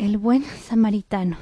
El 0.00 0.16
buen 0.16 0.42
samaritano. 0.44 1.36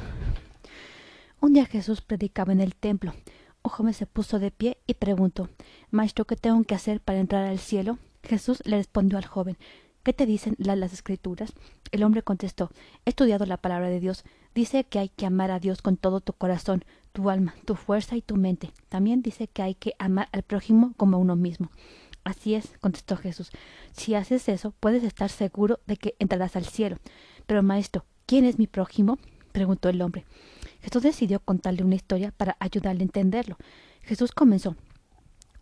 Un 1.41 1.53
día 1.53 1.65
Jesús 1.65 2.01
predicaba 2.01 2.53
en 2.53 2.61
el 2.61 2.75
templo. 2.75 3.15
Un 3.63 3.71
joven 3.71 3.95
se 3.95 4.05
puso 4.05 4.41
de 4.41 4.51
pie 4.51 4.79
y 4.85 4.95
preguntó 4.95 5.49
Maestro, 5.93 6.25
¿qué 6.25 6.35
tengo 6.35 6.65
que 6.65 6.75
hacer 6.75 7.01
para 7.01 7.21
entrar 7.21 7.45
al 7.45 7.61
cielo? 7.61 7.99
Jesús 8.25 8.61
le 8.65 8.77
respondió 8.79 9.17
al 9.17 9.27
joven 9.27 9.57
¿Qué 10.03 10.13
te 10.13 10.27
dicen 10.27 10.57
las 10.59 10.93
escrituras? 10.93 11.53
El 11.93 12.03
hombre 12.03 12.25
contestó 12.25 12.73
He 13.05 13.11
estudiado 13.11 13.47
la 13.47 13.59
palabra 13.59 13.91
de 13.91 14.01
Dios. 14.01 14.25
Dice 14.57 14.83
que 14.83 14.99
hay 14.99 15.09
que 15.09 15.25
amar 15.25 15.53
a 15.53 15.61
Dios 15.61 15.81
con 15.81 15.97
todo 15.97 16.21
tu 16.21 16.33
corazón, 16.33 16.85
tu 17.13 17.31
alma, 17.31 17.55
tu 17.65 17.77
fuerza 17.77 18.17
y 18.17 18.23
tu 18.23 18.35
mente. 18.35 18.73
También 18.89 19.23
dice 19.23 19.47
que 19.47 19.63
hay 19.63 19.77
que 19.77 19.95
amar 20.01 20.29
al 20.33 20.43
prójimo 20.43 20.95
como 20.97 21.17
a 21.17 21.21
uno 21.21 21.37
mismo. 21.37 21.71
Así 22.25 22.57
es, 22.57 22.77
contestó 22.81 23.17
Jesús. 23.17 23.53
Si 23.93 24.17
haces 24.17 24.49
eso, 24.49 24.75
puedes 24.81 25.05
estar 25.05 25.31
seguro 25.31 25.79
de 25.87 25.97
que 25.97 26.17
entrarás 26.19 26.57
al 26.57 26.65
cielo. 26.65 26.97
Pero, 27.47 27.63
maestro, 27.63 28.05
¿Quién 28.29 28.45
es 28.45 28.59
mi 28.59 28.67
prójimo? 28.67 29.19
preguntó 29.53 29.89
el 29.89 30.03
hombre. 30.03 30.27
Jesús 30.83 31.03
decidió 31.03 31.41
contarle 31.41 31.83
una 31.83 31.95
historia 31.95 32.31
para 32.31 32.59
ayudarle 32.61 33.01
a 33.01 33.05
entenderlo. 33.05 33.57
Jesús 34.03 34.33
comenzó. 34.33 34.77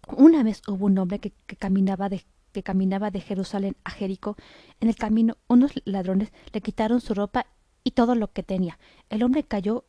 Una 0.08 0.42
vez 0.42 0.62
hubo 0.66 0.86
un 0.86 0.98
hombre 0.98 1.20
que, 1.20 1.30
caminaba 1.56 2.08
de 2.08 2.24
que 2.50 2.64
caminaba 2.64 3.12
de 3.12 3.20
Jerusalén 3.20 3.76
a 3.84 3.90
Jericó. 3.90 4.34
En 4.80 4.88
el 4.88 4.96
camino 4.96 5.36
unos 5.46 5.74
ladrones 5.84 6.32
le 6.52 6.60
quitaron 6.60 7.00
su 7.00 7.14
ropa 7.14 7.46
y 7.84 7.92
todo 7.92 8.16
lo 8.16 8.32
que 8.32 8.42
tenía. 8.42 8.80
El 9.10 9.22
hombre 9.22 9.44
cayó 9.44 9.84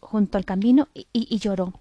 junto 0.00 0.36
al 0.36 0.44
camino 0.44 0.88
y 0.92 1.38
lloró. 1.38 1.72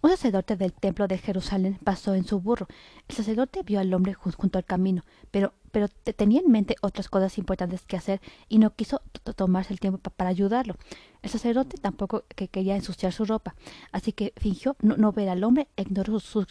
Un 0.00 0.10
sacerdote 0.10 0.56
del 0.56 0.72
templo 0.72 1.08
de 1.08 1.18
Jerusalén 1.18 1.76
pasó 1.82 2.14
en 2.14 2.24
su 2.24 2.38
burro. 2.38 2.68
El 3.08 3.16
sacerdote 3.16 3.64
vio 3.64 3.80
al 3.80 3.92
hombre 3.92 4.14
junto 4.14 4.56
al 4.56 4.64
camino, 4.64 5.04
pero, 5.32 5.52
pero 5.72 5.88
tenía 5.88 6.40
en 6.40 6.52
mente 6.52 6.76
otras 6.82 7.08
cosas 7.08 7.36
importantes 7.36 7.84
que 7.84 7.96
hacer 7.96 8.20
y 8.48 8.58
no 8.58 8.74
quiso 8.76 9.02
tomarse 9.34 9.72
el 9.72 9.80
tiempo 9.80 9.98
para 10.10 10.30
ayudarlo. 10.30 10.76
El 11.22 11.30
sacerdote 11.30 11.78
tampoco 11.78 12.24
que 12.36 12.46
quería 12.46 12.76
ensuciar 12.76 13.12
su 13.12 13.24
ropa, 13.24 13.56
así 13.90 14.12
que 14.12 14.32
fingió 14.36 14.76
no, 14.82 15.10
ver 15.10 15.30
al 15.30 15.42
hombre 15.42 15.66
e 15.76 15.82
ignoró, 15.82 16.20
sus, 16.20 16.46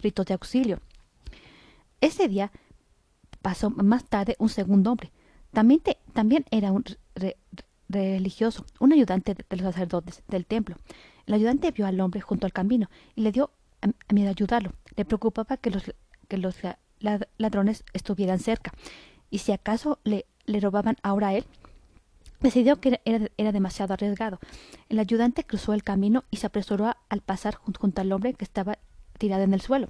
gritos 0.00 0.26
de 0.26 0.34
auxilio. 0.34 0.80
Ese 2.00 2.28
día 2.28 2.52
pasó 3.42 3.70
más 3.70 4.04
tarde 4.04 4.36
un 4.38 4.48
segundo 4.48 4.92
hombre. 4.92 5.10
También, 5.52 5.82
también 6.12 6.44
era 6.52 6.70
un 6.70 6.84
religioso, 7.88 8.64
un 8.78 8.92
ayudante 8.92 9.34
de 9.34 9.56
los 9.56 9.74
sacerdotes 9.74 10.22
del 10.28 10.46
templo. 10.46 10.76
El 11.26 11.34
ayudante 11.34 11.70
vio 11.70 11.86
al 11.86 12.00
hombre 12.00 12.20
junto 12.20 12.46
al 12.46 12.52
camino 12.52 12.90
y 13.14 13.22
le 13.22 13.32
dio 13.32 13.50
a 13.82 14.12
miedo 14.12 14.30
ayudarlo. 14.30 14.72
Le 14.96 15.04
preocupaba 15.04 15.56
que 15.56 15.70
los, 15.70 15.92
que 16.28 16.38
los 16.38 16.56
ladrones 17.38 17.84
estuvieran 17.92 18.38
cerca 18.38 18.72
y 19.30 19.38
si 19.38 19.52
acaso 19.52 19.98
le, 20.04 20.26
robaban 20.60 20.96
ahora 21.02 21.28
a 21.28 21.34
él. 21.34 21.44
Decidió 22.40 22.80
que 22.80 23.00
era, 23.04 23.30
era, 23.36 23.52
demasiado 23.52 23.94
arriesgado. 23.94 24.38
El 24.88 24.98
ayudante 24.98 25.44
cruzó 25.44 25.72
el 25.72 25.82
camino 25.82 26.24
y 26.30 26.36
se 26.36 26.46
apresuró 26.46 26.94
al 27.08 27.20
pasar 27.20 27.54
junto, 27.54 28.00
al 28.00 28.12
hombre 28.12 28.34
que 28.34 28.44
estaba 28.44 28.78
tirado 29.18 29.42
en 29.44 29.54
el 29.54 29.60
suelo. 29.60 29.88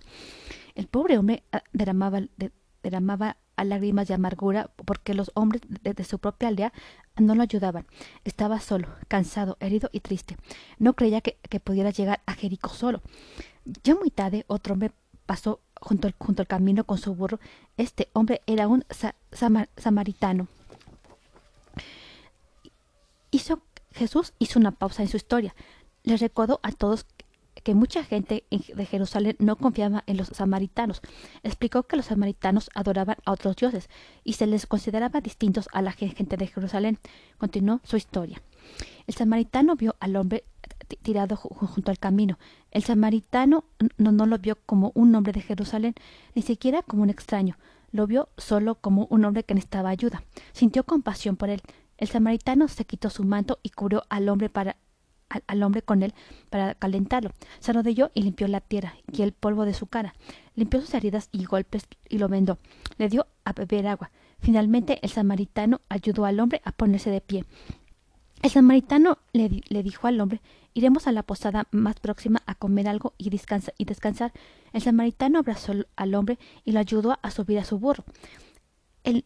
El 0.75 0.87
pobre 0.87 1.19
hombre 1.19 1.43
ah, 1.53 1.63
derramaba, 1.73 2.23
derramaba 2.83 3.37
a 3.57 3.65
lágrimas 3.65 4.09
de 4.09 4.15
amargura 4.15 4.71
porque 4.85 5.15
los 5.15 5.31
hombres 5.35 5.63
de, 5.83 6.05
su 6.05 6.19
propia 6.19 6.49
aldea 6.49 6.73
no 7.17 7.35
lo 7.35 7.43
ayudaban. 7.43 7.87
Estaba 8.25 8.61
solo, 8.61 8.89
cansado, 9.09 9.57
herido 9.61 9.89
y 9.93 10.01
triste. 10.01 10.37
No 10.79 10.95
creía 10.95 11.21
que, 11.21 11.37
pudiera 11.61 11.91
llegar 11.91 12.21
a 12.27 12.35
Jericó 12.35 12.71
solo. 12.71 13.03
Ya 13.83 13.95
muy 13.95 14.11
tarde 14.11 14.45
otro 14.49 14.75
hombre 14.75 14.93
pasó 15.27 15.61
junto 15.81 16.09
al, 16.09 16.15
junto 16.19 16.45
camino 16.47 16.85
con 16.85 16.99
su 16.99 17.15
burro. 17.15 17.39
Este 17.77 18.09
hombre 18.13 18.43
era 18.47 18.69
un 18.69 18.85
samaritano. 19.77 20.49
Hizo, 23.31 23.63
Jesús 23.93 24.33
hizo 24.39 24.59
una 24.59 24.73
pausa 24.73 25.03
en 25.03 25.09
su 25.09 25.17
historia. 25.17 25.55
Le 26.03 26.17
recordó 26.17 26.61
a 26.63 26.73
todos 26.73 27.07
que 27.63 27.75
mucha 27.75 28.05
gente 28.05 28.45
de 28.51 28.87
Jerusalén 28.87 29.37
no 29.39 29.57
confiaba 29.57 30.05
en 30.07 30.17
los 30.17 30.29
samaritanos. 30.29 31.01
Explicó 31.43 31.85
que 31.85 31.97
los 31.97 32.07
samaritanos 32.07 32.71
adoraban 32.75 33.17
a 33.25 33.33
otros 33.33 33.57
dioses 33.57 33.89
y 34.25 34.35
se 34.35 34.47
les 34.47 34.67
consideraba 34.67 35.21
distintos 35.21 35.69
a 35.73 35.83
la 35.83 35.93
gente 35.93 36.37
de 36.37 36.47
Jerusalén. 36.47 36.99
Continuó 37.39 37.81
su 37.85 37.97
historia. 37.97 38.43
El 39.07 39.15
samaritano 39.15 39.77
vio 39.77 39.97
al 40.01 40.17
hombre 40.17 40.45
tirado 41.03 41.37
junto 41.37 41.91
al 41.91 41.99
camino. 41.99 42.39
El 42.71 42.85
samaritano 42.85 43.65
no, 43.97 44.13
no 44.13 44.27
lo 44.27 44.39
vio 44.39 44.57
como 44.67 44.93
un 44.95 45.15
hombre 45.15 45.33
de 45.33 45.41
Jerusalén, 45.41 45.95
ni 46.35 46.43
siquiera 46.43 46.83
como 46.83 47.03
un 47.03 47.11
extraño. 47.11 47.57
Lo 47.93 48.07
vio 48.07 48.29
solo 48.37 48.75
como 48.75 49.07
un 49.11 49.25
hombre 49.25 49.45
que 49.45 49.55
necesitaba 49.55 49.91
ayuda. 49.91 50.25
Sintió 50.53 50.85
compasión 50.85 51.37
por 51.37 51.49
él. 51.49 51.63
El 51.97 52.09
samaritano 52.09 52.69
se 52.69 52.85
quitó 52.85 53.09
su 53.09 53.25
manto 53.25 53.61
y 53.63 53.71
cubrió 53.71 54.03
al 54.09 54.29
hombre 54.29 54.51
para 54.51 54.77
al, 55.47 55.63
hombre 55.63 55.83
con 55.83 56.03
él 56.03 56.15
para 56.51 56.75
calentarlo. 56.75 57.33
Se 57.61 57.71
arrodilló 57.71 58.11
y 58.15 58.23
limpió 58.23 58.49
la 58.49 58.61
tierra 58.61 58.95
y 59.11 59.23
el 59.23 59.33
polvo 59.33 59.65
de 59.65 59.75
su 59.75 59.87
cara. 59.87 60.15
Limpió 60.55 60.81
sus 60.81 60.95
heridas 60.95 61.29
y 61.33 61.45
golpes 61.45 61.87
y 62.09 62.19
lo 62.19 62.29
vendó. 62.29 62.59
Le 62.99 63.09
dio 63.09 63.27
a 63.45 63.53
beber 63.53 63.87
agua. 63.87 64.11
Finalmente 64.41 64.99
el 65.03 65.11
samaritano 65.11 65.81
ayudó 65.89 66.25
al 66.25 66.41
hombre 66.41 66.61
a 66.65 66.73
ponerse 66.73 67.11
de 67.11 67.21
pie. 67.21 67.45
El 68.43 68.51
samaritano 68.51 69.19
le, 69.33 69.49
dijo 69.83 70.07
al 70.07 70.21
hombre 70.21 70.43
Iremos 70.75 71.07
a 71.07 71.13
la 71.13 71.23
posada 71.23 71.67
más 71.71 72.01
próxima 72.01 72.43
a 72.47 72.55
comer 72.55 72.89
algo 72.89 73.15
y, 73.17 73.29
y 73.29 73.85
descansar. 73.85 74.33
El 74.73 74.83
samaritano 74.83 75.39
abrazó 75.39 75.73
al 75.97 76.15
hombre 76.15 76.39
y 76.65 76.73
lo 76.73 76.81
ayudó 76.81 77.19
a 77.23 77.31
subir 77.31 77.59
a 77.59 77.65
su 77.65 77.79
burro. 77.79 78.05
El, 79.05 79.25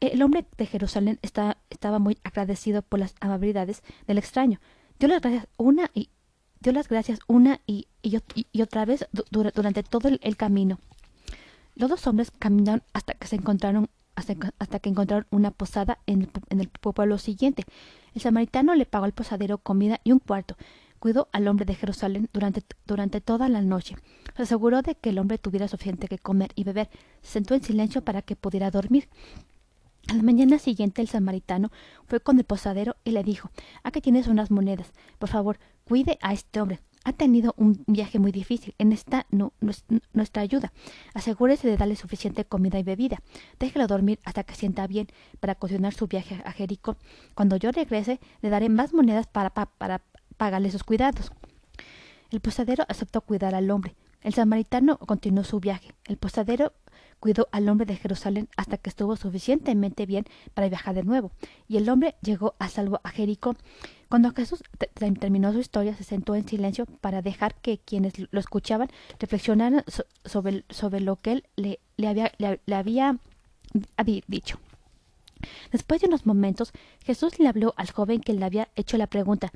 el 0.00 0.22
hombre 0.22 0.46
de 0.58 0.66
Jerusalén 0.66 1.18
estaba 1.22 1.98
muy 1.98 2.18
agradecido 2.24 2.82
por 2.82 3.00
las 3.00 3.14
amabilidades 3.20 3.82
del 4.06 4.18
extraño 4.18 4.60
dio 4.98 5.08
las 5.08 5.20
gracias 5.20 5.48
una 5.56 5.90
y 5.94 6.10
dio 6.60 6.72
las 6.72 6.88
gracias 6.88 7.20
una 7.26 7.60
y, 7.66 7.88
y, 8.02 8.62
otra 8.62 8.84
vez 8.84 9.06
durante 9.30 9.82
todo 9.82 10.08
el, 10.08 10.36
camino. 10.36 10.78
Los 11.74 11.90
dos 11.90 12.06
hombres 12.06 12.30
caminaron 12.30 12.82
hasta 12.92 13.14
que 13.14 13.26
se 13.26 13.36
encontraron 13.36 13.88
hasta, 14.14 14.78
que 14.78 14.88
encontraron 14.88 15.26
una 15.30 15.50
posada 15.50 15.98
en 16.06 16.22
el, 16.22 16.30
en 16.48 16.60
el 16.60 16.68
pueblo 16.68 17.18
siguiente. 17.18 17.64
El 18.14 18.22
samaritano 18.22 18.74
le 18.74 18.86
pagó 18.86 19.04
al 19.04 19.12
posadero 19.12 19.58
comida 19.58 20.00
y 20.04 20.12
un 20.12 20.20
cuarto. 20.20 20.56
Cuidó 21.00 21.28
al 21.32 21.48
hombre 21.48 21.66
de 21.66 21.74
Jerusalén 21.74 22.30
durante, 22.32 22.62
durante 22.86 23.20
toda 23.20 23.48
la 23.48 23.60
noche. 23.60 23.96
Se 24.36 24.42
aseguró 24.42 24.82
de 24.82 24.94
que 24.94 25.10
el 25.10 25.18
hombre 25.18 25.36
tuviera 25.36 25.68
suficiente 25.68 26.08
que 26.08 26.18
comer 26.18 26.52
y 26.54 26.64
beber. 26.64 26.88
Se 27.22 27.32
sentó 27.32 27.54
en 27.54 27.62
silencio 27.62 28.02
para 28.02 28.22
que 28.22 28.36
pudiera 28.36 28.70
dormir. 28.70 29.08
A 30.08 30.14
la 30.14 30.22
mañana 30.22 30.58
siguiente 30.58 31.00
el 31.00 31.08
samaritano 31.08 31.70
fue 32.06 32.20
con 32.20 32.38
el 32.38 32.44
posadero 32.44 32.96
y 33.04 33.12
le 33.12 33.22
dijo 33.22 33.50
Aquí 33.82 34.00
tienes 34.00 34.26
unas 34.26 34.50
monedas. 34.50 34.92
Por 35.18 35.30
favor, 35.30 35.58
cuide 35.84 36.18
a 36.20 36.32
este 36.32 36.60
hombre. 36.60 36.80
Ha 37.04 37.12
tenido 37.12 37.54
un 37.58 37.84
viaje 37.86 38.18
muy 38.18 38.32
difícil. 38.32 38.74
En 38.78 38.92
esta 38.92 39.26
no, 39.30 39.52
nuestra 40.12 40.42
ayuda. 40.42 40.72
Asegúrese 41.12 41.68
de 41.68 41.76
darle 41.76 41.96
suficiente 41.96 42.44
comida 42.44 42.78
y 42.78 42.82
bebida. 42.82 43.22
Déjelo 43.58 43.86
dormir 43.86 44.20
hasta 44.24 44.44
que 44.44 44.54
sienta 44.54 44.86
bien 44.86 45.08
para 45.40 45.54
cocinar 45.54 45.92
su 45.92 46.06
viaje 46.06 46.42
a 46.44 46.52
Jericó. 46.52 46.96
Cuando 47.34 47.56
yo 47.56 47.72
regrese, 47.72 48.20
le 48.40 48.48
daré 48.48 48.70
más 48.70 48.94
monedas 48.94 49.26
para, 49.26 49.50
para 49.50 50.02
pagarle 50.36 50.70
sus 50.70 50.82
cuidados. 50.82 51.30
El 52.30 52.40
posadero 52.40 52.84
aceptó 52.88 53.20
cuidar 53.20 53.54
al 53.54 53.70
hombre. 53.70 53.94
El 54.24 54.32
samaritano 54.32 54.98
continuó 54.98 55.44
su 55.44 55.60
viaje. 55.60 55.94
El 56.06 56.16
posadero 56.16 56.72
cuidó 57.20 57.46
al 57.52 57.68
hombre 57.68 57.86
de 57.86 57.96
Jerusalén 57.96 58.48
hasta 58.56 58.78
que 58.78 58.88
estuvo 58.88 59.16
suficientemente 59.16 60.06
bien 60.06 60.24
para 60.54 60.68
viajar 60.68 60.94
de 60.94 61.04
nuevo, 61.04 61.30
y 61.68 61.76
el 61.76 61.88
hombre 61.88 62.16
llegó 62.22 62.54
a 62.58 62.68
salvo 62.68 63.00
a 63.04 63.10
Jericó. 63.10 63.54
Cuando 64.08 64.32
Jesús 64.32 64.62
terminó 65.20 65.52
su 65.52 65.60
historia, 65.60 65.94
se 65.94 66.04
sentó 66.04 66.34
en 66.34 66.48
silencio 66.48 66.86
para 66.86 67.22
dejar 67.22 67.54
que 67.54 67.78
quienes 67.78 68.14
lo 68.30 68.40
escuchaban 68.40 68.88
reflexionaran 69.18 69.84
sobre, 70.24 71.00
lo 71.00 71.16
que 71.16 71.32
él 71.32 71.44
le, 71.56 71.80
había, 72.06 73.18
dicho. 74.26 74.58
Después 75.70 76.00
de 76.00 76.08
unos 76.08 76.24
momentos, 76.24 76.72
Jesús 77.04 77.38
le 77.38 77.48
habló 77.48 77.74
al 77.76 77.90
joven 77.90 78.20
que 78.20 78.32
le 78.32 78.44
había 78.44 78.68
hecho 78.76 78.96
la 78.96 79.06
pregunta. 79.06 79.50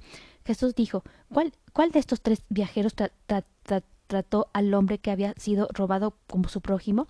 Jesús 0.44 0.74
dijo, 0.74 1.04
¿cuál, 1.32 1.52
cuál 1.72 1.90
de 1.90 2.00
estos 2.00 2.20
tres 2.20 2.42
viajeros 2.48 2.94
trató 4.08 4.48
al 4.52 4.74
hombre 4.74 4.98
que 4.98 5.12
había 5.12 5.34
sido 5.34 5.68
robado 5.72 6.16
como 6.26 6.48
su 6.48 6.60
prójimo? 6.60 7.06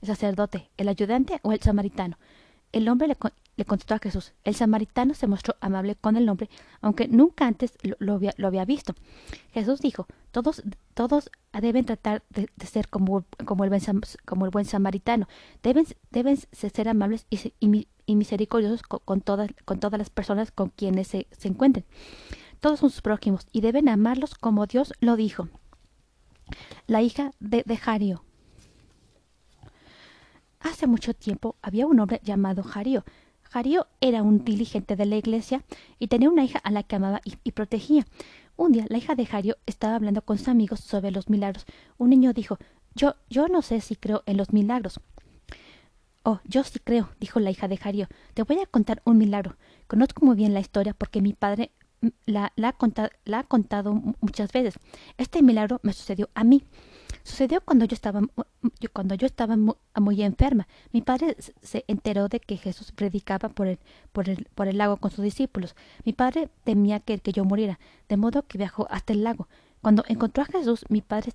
¿El 0.00 0.06
sacerdote, 0.06 0.70
el 0.76 0.88
ayudante 0.88 1.40
o 1.42 1.52
el 1.52 1.60
samaritano? 1.60 2.18
El 2.70 2.88
hombre 2.88 3.08
le, 3.08 3.64
contestó 3.64 3.94
a 3.94 3.98
Jesús. 3.98 4.32
El 4.44 4.54
samaritano 4.54 5.14
se 5.14 5.26
mostró 5.26 5.56
amable 5.60 5.96
con 5.96 6.16
el 6.16 6.28
hombre, 6.28 6.48
aunque 6.80 7.08
nunca 7.08 7.46
antes 7.46 7.72
lo, 7.82 8.14
había, 8.14 8.64
visto. 8.64 8.94
Jesús 9.52 9.80
dijo, 9.80 10.06
todos, 10.30 10.62
todos 10.94 11.30
deben 11.60 11.84
tratar 11.84 12.22
de, 12.30 12.48
ser 12.66 12.88
como, 12.88 13.24
como, 13.44 13.64
el 13.64 13.70
buen, 13.70 13.82
como, 14.24 14.46
el 14.46 14.50
buen, 14.50 14.64
samaritano. 14.64 15.28
Deben, 15.62 15.86
deben 16.10 16.38
ser 16.52 16.88
amables 16.88 17.26
y, 17.28 18.14
misericordiosos 18.14 18.82
con, 18.82 19.20
todas, 19.20 19.50
con 19.64 19.80
todas 19.80 19.98
las 19.98 20.08
personas 20.08 20.50
con 20.50 20.70
quienes 20.70 21.08
se 21.08 21.26
encuentren. 21.42 21.84
Todos 22.60 22.80
son 22.80 22.90
sus 22.90 23.02
prójimos 23.02 23.46
y 23.52 23.60
deben 23.60 23.88
amarlos 23.88 24.34
como 24.34 24.66
Dios 24.66 24.94
lo 25.00 25.16
dijo 25.16 25.48
la 26.86 27.02
hija 27.02 27.32
de, 27.40 27.64
Jario. 27.76 28.24
Hace 30.60 30.86
mucho 30.86 31.14
tiempo 31.14 31.56
había 31.62 31.86
un 31.86 32.00
hombre 32.00 32.20
llamado 32.22 32.62
Jario. 32.62 33.04
Jarío 33.42 33.86
era 34.00 34.22
un 34.22 34.44
diligente 34.44 34.96
de 34.96 35.06
la 35.06 35.16
iglesia 35.16 35.62
y 35.98 36.08
tenía 36.08 36.30
una 36.30 36.44
hija 36.44 36.58
a 36.58 36.70
la 36.70 36.82
que 36.82 36.96
amaba 36.96 37.20
y, 37.24 37.34
y 37.44 37.52
protegía. 37.52 38.06
Un 38.56 38.72
día 38.72 38.86
la 38.88 38.98
hija 38.98 39.14
de 39.14 39.26
Jario 39.26 39.56
estaba 39.66 39.96
hablando 39.96 40.22
con 40.22 40.38
sus 40.38 40.48
amigos 40.48 40.80
sobre 40.80 41.10
los 41.10 41.28
milagros. 41.28 41.66
Un 41.98 42.10
niño 42.10 42.32
dijo 42.32 42.58
Yo, 42.94 43.16
yo 43.28 43.48
no 43.48 43.62
sé 43.62 43.80
si 43.80 43.96
creo 43.96 44.22
en 44.26 44.36
los 44.36 44.52
milagros. 44.52 45.00
Oh, 46.24 46.40
yo 46.44 46.62
sí 46.62 46.78
creo, 46.78 47.10
dijo 47.18 47.40
la 47.40 47.50
hija 47.50 47.66
de 47.66 47.76
Jario. 47.76 48.06
Te 48.34 48.44
voy 48.44 48.60
a 48.60 48.66
contar 48.66 49.02
un 49.04 49.18
milagro. 49.18 49.56
Conozco 49.88 50.24
muy 50.24 50.36
bien 50.36 50.54
la 50.54 50.60
historia 50.60 50.94
porque 50.94 51.20
mi 51.20 51.32
padre 51.32 51.72
la, 52.26 52.72
contado, 52.72 53.10
ha 53.32 53.44
contado 53.44 53.94
muchas 54.20 54.52
veces. 54.52 54.74
Este 55.18 55.42
milagro 55.42 55.80
me 55.82 55.92
sucedió 55.92 56.30
a 56.34 56.44
mí. 56.44 56.64
Sucedió 57.24 57.60
cuando 57.60 57.84
yo 57.84 57.94
estaba, 57.94 58.20
cuando 58.92 59.14
yo 59.14 59.26
estaba 59.26 59.56
muy, 59.56 60.22
enferma. 60.22 60.66
Mi 60.92 61.02
padre 61.02 61.36
se 61.38 61.84
enteró 61.86 62.28
de 62.28 62.40
que 62.40 62.56
Jesús 62.56 62.90
predicaba 62.92 63.48
por 63.48 63.68
el, 63.68 63.78
por 64.12 64.28
el, 64.28 64.48
por 64.54 64.66
el 64.66 64.78
lago 64.78 64.96
con 64.96 65.10
sus 65.10 65.24
discípulos. 65.24 65.76
Mi 66.04 66.12
padre 66.12 66.48
temía 66.64 67.00
que, 67.00 67.18
que 67.18 67.32
yo 67.32 67.44
muriera, 67.44 67.78
de 68.08 68.16
modo 68.16 68.42
que 68.42 68.58
viajó 68.58 68.88
hasta 68.90 69.12
el 69.12 69.22
lago. 69.22 69.48
Cuando 69.80 70.04
encontró 70.08 70.42
a 70.42 70.46
Jesús, 70.46 70.84
mi 70.88 71.00
padre 71.00 71.32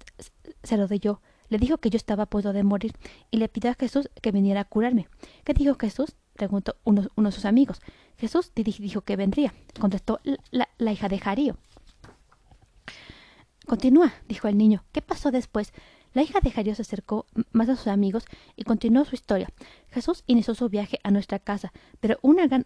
se 0.64 0.78
rodilló, 0.78 1.22
le 1.50 1.58
dijo 1.58 1.78
que 1.78 1.90
yo 1.90 1.98
estaba 1.98 2.24
a 2.24 2.26
punto 2.28 2.54
de 2.54 2.64
morir 2.64 2.94
y 3.32 3.38
le 3.38 3.50
pidió 3.50 3.72
a 3.72 3.76
Jesús 3.76 4.10
que 4.22 4.32
viniera 4.32 4.62
a 4.62 4.66
curarme. 4.66 5.08
¿Qué 5.44 5.54
dijo 5.54 5.76
Jesús? 5.80 6.16
Preguntó 6.38 6.78
uno, 6.86 7.02
de 7.02 7.32
sus 7.32 7.46
amigos. 7.46 7.82
Jesús 8.18 8.52
dijo 8.56 9.02
que 9.02 9.16
vendría, 9.16 9.54
contestó 9.80 10.20
la, 10.52 10.70
la 10.78 10.92
hija 10.94 11.10
de 11.10 11.20
Jarío. 11.20 11.58
Continúa, 13.66 14.14
dijo 14.30 14.48
el 14.48 14.58
niño. 14.58 14.86
¿Qué 14.94 15.02
pasó 15.02 15.30
después? 15.30 15.74
La 16.14 16.24
hija 16.24 16.40
de 16.40 16.52
Jarío 16.52 16.74
se 16.74 16.82
acercó 16.82 17.26
más 17.52 17.70
a 17.70 17.76
sus 17.76 17.88
amigos 17.88 18.26
y 18.56 18.64
continuó 18.64 19.06
su 19.06 19.14
historia. 19.14 19.50
Jesús 19.90 20.24
inició 20.26 20.56
su 20.56 20.70
viaje 20.70 21.00
a 21.04 21.12
nuestra 21.12 21.38
casa, 21.38 21.74
pero 22.00 22.18
una 22.22 22.48
gran 22.48 22.66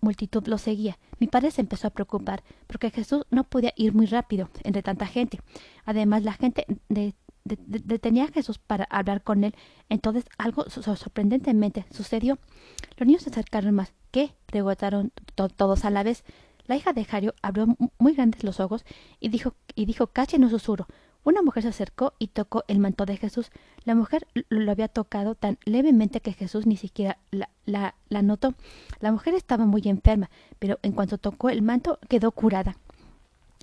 multitud 0.00 0.46
lo 0.46 0.58
seguía. 0.58 0.98
Mi 1.18 1.26
padre 1.26 1.50
se 1.50 1.62
empezó 1.62 1.88
a 1.88 1.90
preocupar 1.90 2.44
porque 2.66 2.90
Jesús 2.90 3.24
no 3.30 3.44
podía 3.44 3.72
ir 3.74 3.94
muy 3.94 4.06
rápido 4.06 4.50
entre 4.62 4.82
tanta 4.82 5.06
gente. 5.06 5.40
Además, 5.84 6.22
la 6.22 6.34
gente 6.34 6.66
detenía 7.44 8.24
a 8.24 8.32
Jesús 8.32 8.58
para 8.58 8.84
hablar 8.84 9.22
con 9.22 9.44
él. 9.44 9.54
Entonces 9.88 10.24
algo 10.38 10.68
sorprendentemente 10.70 11.86
sucedió. 11.90 12.38
Los 12.96 13.06
niños 13.06 13.22
se 13.22 13.30
acercaron 13.30 13.74
más. 13.74 13.92
¿Qué? 14.10 14.34
preguntaron 14.46 15.12
todos 15.56 15.84
a 15.84 15.90
la 15.90 16.02
vez. 16.02 16.24
La 16.66 16.76
hija 16.76 16.92
de 16.92 17.04
Jario 17.04 17.34
abrió 17.42 17.66
muy 17.98 18.14
grandes 18.14 18.42
los 18.42 18.60
ojos 18.60 18.84
y 19.20 19.28
dijo, 19.28 19.54
y 19.74 19.84
dijo 19.84 20.06
casi 20.06 20.36
en 20.36 20.44
un 20.44 20.50
susurro. 20.50 20.86
Una 21.22 21.40
mujer 21.40 21.62
se 21.62 21.70
acercó 21.70 22.12
y 22.18 22.28
tocó 22.28 22.64
el 22.68 22.78
manto 22.78 23.06
de 23.06 23.16
Jesús. 23.16 23.50
La 23.84 23.94
mujer 23.94 24.26
lo 24.50 24.70
había 24.70 24.88
tocado 24.88 25.34
tan 25.34 25.58
levemente 25.64 26.20
que 26.20 26.34
Jesús 26.34 26.66
ni 26.66 26.76
siquiera 26.76 27.18
la, 27.30 27.48
la, 27.64 27.94
la 28.08 28.22
notó. 28.22 28.54
La 29.00 29.10
mujer 29.10 29.34
estaba 29.34 29.64
muy 29.64 29.82
enferma, 29.86 30.30
pero 30.58 30.78
en 30.82 30.92
cuanto 30.92 31.16
tocó 31.16 31.48
el 31.48 31.62
manto 31.62 31.98
quedó 32.08 32.30
curada. 32.30 32.76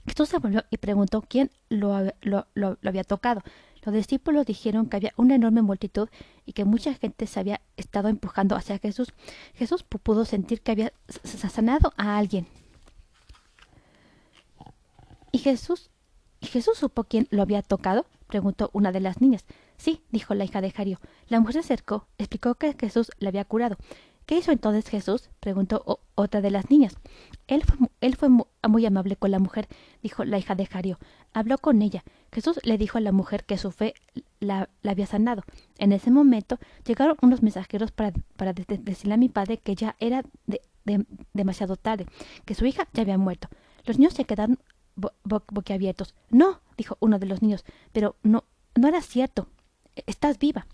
Jesús 0.08 0.30
se 0.30 0.40
volvió 0.40 0.64
y 0.72 0.78
preguntó 0.78 1.22
quién 1.22 1.52
lo, 1.70 2.04
lo, 2.22 2.48
lo, 2.56 2.78
lo, 2.82 2.90
había 2.90 3.04
tocado. 3.04 3.44
Los 3.84 3.94
discípulos 3.94 4.46
dijeron 4.46 4.88
que 4.88 4.98
había 4.98 5.14
una 5.18 5.36
enorme 5.36 5.62
multitud 5.62 6.10
y 6.46 6.54
que 6.54 6.66
mucha 6.66 6.94
gente 6.94 7.28
se 7.28 7.40
había 7.40 7.62
estado 7.78 8.10
empujando 8.10 8.56
hacia 8.56 8.78
Jesús. 8.78 9.14
Jesús 9.54 9.84
pudo 9.84 10.26
sentir 10.26 10.62
que 10.62 10.72
había 10.72 10.94
sanado 11.24 11.94
a 11.98 12.18
alguien. 12.18 12.48
¿Y 15.32 15.40
Jesús? 15.40 15.90
¿Y 16.40 16.48
Jesús 16.48 16.78
supo 16.78 17.04
quién 17.06 17.28
lo 17.32 17.42
había 17.42 17.62
tocado? 17.62 18.06
preguntó 18.28 18.70
una 18.74 18.92
de 18.92 19.02
las 19.02 19.22
niñas. 19.22 19.46
Sí, 19.78 20.02
dijo 20.10 20.34
la 20.34 20.46
hija 20.46 20.62
de 20.62 20.72
Jario. 20.72 21.00
La 21.28 21.40
mujer 21.40 21.54
se 21.54 21.60
acercó, 21.60 22.08
explicó 22.18 22.56
que 22.56 22.74
Jesús 22.80 23.12
le 23.20 23.28
había 23.28 23.46
curado. 23.46 23.78
¿Qué 24.26 24.38
hizo 24.38 24.52
entonces 24.52 24.88
Jesús? 24.88 25.30
preguntó 25.40 26.02
otra 26.16 26.42
de 26.42 26.52
las 26.52 26.70
niñas. 26.70 26.96
Él 27.48 27.64
fue, 27.64 27.90
él 28.00 28.16
fue 28.16 28.30
muy, 28.30 28.86
amable 28.86 29.16
con 29.16 29.32
la 29.32 29.40
mujer, 29.40 29.68
dijo 30.02 30.24
la 30.24 30.38
hija 30.38 30.56
de 30.56 30.66
Jario. 30.66 31.00
Habló 31.34 31.58
con 31.58 31.82
ella. 31.82 32.04
Jesús 32.32 32.60
le 32.64 32.78
dijo 32.78 32.98
a 32.98 33.02
la 33.02 33.12
mujer 33.12 33.44
que 33.44 33.58
su 33.58 33.72
fe 33.72 33.94
la, 34.40 34.70
había 34.84 35.06
sanado. 35.06 35.44
En 35.78 35.92
ese 35.92 36.12
momento 36.12 36.58
llegaron 36.86 37.18
unos 37.22 37.44
mensajeros 37.44 37.92
para, 37.92 38.14
decirle 38.54 39.14
a 39.14 39.18
mi 39.18 39.30
padre 39.30 39.58
que 39.58 39.76
ya 39.76 39.96
era 40.00 40.24
demasiado 41.34 41.76
tarde, 41.76 42.06
que 42.46 42.56
su 42.56 42.66
hija 42.66 42.88
ya 42.94 43.02
había 43.02 43.18
muerto. 43.18 43.50
Los 43.86 44.00
niños 44.00 44.14
se 44.14 44.26
quedaron 44.26 44.60
boquiabiertos. 44.96 46.16
No, 46.30 46.62
dijo 46.78 46.98
uno 47.00 47.20
de 47.20 47.26
los 47.26 47.42
niños, 47.42 47.66
pero 47.92 48.16
no, 48.24 48.46
no 48.76 48.88
era 48.88 49.02
cierto. 49.02 49.48
Estás 50.08 50.40
viva. 50.40 50.68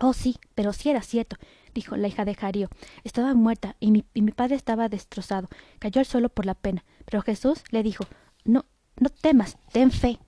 Oh, 0.00 0.14
sí, 0.14 0.36
pero 0.54 0.72
sí 0.72 0.88
era 0.88 1.02
cierto, 1.02 1.36
dijo 1.74 1.94
la 1.96 2.08
hija 2.08 2.24
de 2.24 2.34
Jarío. 2.34 2.70
Estaba 3.04 3.34
muerta 3.34 3.76
y 3.80 3.90
mi, 3.90 4.06
y 4.14 4.22
mi 4.22 4.32
padre 4.32 4.56
estaba 4.56 4.88
destrozado. 4.88 5.50
Cayó 5.78 5.98
al 5.98 6.06
suelo 6.06 6.30
por 6.30 6.46
la 6.46 6.54
pena. 6.54 6.84
Pero 7.04 7.20
Jesús 7.20 7.64
le 7.70 7.82
dijo, 7.82 8.04
no, 8.46 8.64
no 8.98 9.10
temas, 9.10 9.58
ten 9.72 9.90
fe. 9.90 10.18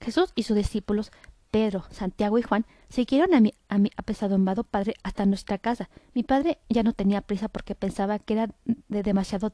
Jesús 0.00 0.32
y 0.34 0.44
sus 0.44 0.56
discípulos, 0.56 1.12
Pedro, 1.50 1.84
Santiago 1.90 2.38
y 2.38 2.42
Juan, 2.42 2.64
siguieron 2.88 3.34
a 3.34 3.40
mi, 3.40 3.54
a 3.68 3.78
mi 3.78 3.90
apesadumbrado 3.96 4.64
padre 4.64 4.94
hasta 5.02 5.26
nuestra 5.26 5.58
casa. 5.58 5.90
Mi 6.14 6.22
padre 6.22 6.58
ya 6.68 6.82
no 6.82 6.92
tenía 6.92 7.22
prisa 7.22 7.48
porque 7.48 7.74
pensaba 7.74 8.18
que 8.18 8.34
era 8.34 8.50
de 8.64 9.02
demasiado 9.02 9.52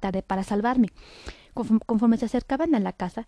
tarde 0.00 0.22
para 0.22 0.44
salvarme. 0.44 0.88
Conforme 1.54 2.16
se 2.16 2.26
acercaban 2.26 2.74
a 2.74 2.80
la 2.80 2.92
casa, 2.92 3.26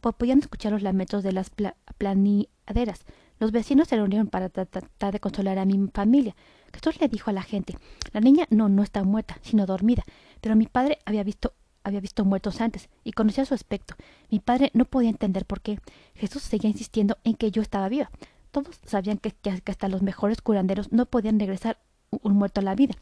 podían 0.00 0.38
escuchar 0.38 0.72
los 0.72 0.82
lamentos 0.82 1.22
de 1.22 1.32
las 1.32 1.50
planiaderas. 1.98 3.04
Los 3.38 3.52
vecinos 3.52 3.88
se 3.88 3.96
reunieron 3.96 4.28
para 4.28 4.48
tratar 4.48 5.12
de 5.12 5.20
consolar 5.20 5.58
a 5.58 5.64
mi 5.64 5.88
familia. 5.92 6.36
Jesús 6.72 7.00
le 7.00 7.08
dijo 7.08 7.30
a 7.30 7.32
la 7.32 7.42
gente, 7.42 7.76
la 8.12 8.20
niña 8.20 8.46
no, 8.50 8.68
no 8.68 8.82
está 8.82 9.02
muerta, 9.02 9.38
sino 9.42 9.66
dormida, 9.66 10.04
pero 10.40 10.56
mi 10.56 10.66
padre 10.66 10.98
había 11.04 11.24
visto 11.24 11.52
había 11.86 12.00
visto 12.00 12.24
muertos 12.24 12.60
antes 12.60 12.88
y 13.04 13.12
conocía 13.12 13.44
su 13.44 13.54
aspecto. 13.54 13.94
Mi 14.28 14.40
padre 14.40 14.72
no 14.74 14.86
podía 14.86 15.08
entender 15.08 15.46
por 15.46 15.60
qué. 15.60 15.78
Jesús 16.14 16.42
seguía 16.42 16.68
insistiendo 16.68 17.16
en 17.22 17.34
que 17.34 17.52
yo 17.52 17.62
estaba 17.62 17.88
viva. 17.88 18.10
Todos 18.50 18.80
sabían 18.84 19.18
que, 19.18 19.32
hasta 19.64 19.88
los 19.88 20.02
mejores 20.02 20.42
curanderos 20.42 20.90
no 20.90 21.06
podían 21.06 21.38
regresar 21.38 21.78
un 22.10 22.32
muerto 22.32 22.60
a 22.60 22.64
la 22.64 22.74
vida. 22.74 22.94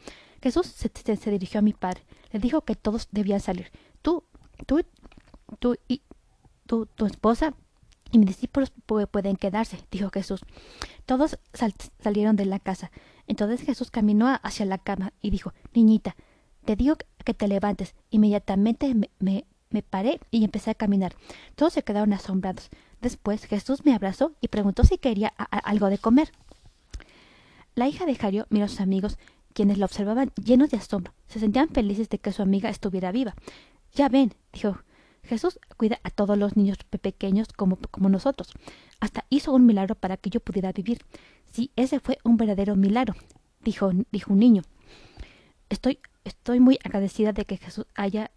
Jesús 0.42 0.66
se, 0.66 1.30
dirigió 1.30 1.60
a 1.60 1.62
mi 1.62 1.72
padre. 1.72 2.02
Le 2.30 2.40
dijo 2.40 2.60
que 2.60 2.76
todos 2.76 3.08
debían 3.10 3.40
salir. 3.40 3.72
Tú, 4.02 4.24
tú, 4.66 4.84
tú 5.58 5.76
y 5.88 6.02
tu, 6.66 6.84
tu 6.84 7.06
esposa 7.06 7.54
y 8.12 8.18
mis 8.18 8.28
discípulos 8.28 8.70
pueden 8.84 9.36
quedarse, 9.36 9.78
dijo 9.90 10.10
Jesús. 10.10 10.42
Todos 11.06 11.38
sal 11.54 11.72
salieron 12.00 12.36
de 12.36 12.44
la 12.44 12.58
casa. 12.58 12.90
Entonces 13.26 13.62
Jesús 13.62 13.90
caminó 13.90 14.38
hacia 14.42 14.66
la 14.66 14.76
cama 14.76 15.14
y 15.22 15.30
dijo, 15.30 15.54
Niñita, 15.72 16.16
te 16.64 16.76
digo 16.76 16.96
que 17.24 17.34
te 17.34 17.48
levantes. 17.48 17.94
Inmediatamente 18.10 18.94
me, 18.94 19.10
me, 19.18 19.44
me 19.70 19.82
paré 19.82 20.20
y 20.30 20.44
empecé 20.44 20.70
a 20.70 20.74
caminar. 20.74 21.14
Todos 21.54 21.72
se 21.72 21.82
quedaron 21.82 22.12
asombrados. 22.12 22.70
Después 23.00 23.44
Jesús 23.44 23.84
me 23.84 23.94
abrazó 23.94 24.32
y 24.40 24.48
preguntó 24.48 24.84
si 24.84 24.98
quería 24.98 25.28
algo 25.28 25.90
de 25.90 25.98
comer. 25.98 26.32
La 27.74 27.88
hija 27.88 28.06
de 28.06 28.14
Jario 28.14 28.46
miró 28.50 28.66
a 28.66 28.68
sus 28.68 28.80
amigos 28.80 29.18
quienes 29.52 29.78
la 29.78 29.86
observaban 29.86 30.32
llenos 30.42 30.70
de 30.70 30.76
asombro. 30.76 31.12
Se 31.28 31.40
sentían 31.40 31.68
felices 31.68 32.08
de 32.08 32.18
que 32.18 32.32
su 32.32 32.42
amiga 32.42 32.70
estuviera 32.70 33.12
viva. 33.12 33.34
Ya 33.94 34.08
ven, 34.08 34.34
dijo, 34.52 34.78
Jesús 35.22 35.58
cuida 35.76 36.00
a 36.02 36.10
todos 36.10 36.36
los 36.36 36.56
niños 36.56 36.78
pequeños 37.00 37.48
como, 37.52 37.78
como 37.90 38.08
nosotros. 38.08 38.52
Hasta 39.00 39.24
hizo 39.30 39.52
un 39.52 39.66
milagro 39.66 39.94
para 39.94 40.16
que 40.16 40.30
yo 40.30 40.40
pudiera 40.40 40.72
vivir. 40.72 40.98
Sí, 41.52 41.70
ese 41.76 42.00
fue 42.00 42.18
un 42.24 42.36
verdadero 42.36 42.76
milagro, 42.76 43.14
dijo, 43.62 43.90
dijo 44.10 44.32
un 44.32 44.38
niño. 44.38 44.62
Estoy, 45.68 45.98
estoy 46.24 46.60
muy 46.60 46.78
agradecida 46.84 47.32
de 47.32 47.44
que 47.44 47.56
Jesús 47.56 47.86
haya 47.94 48.30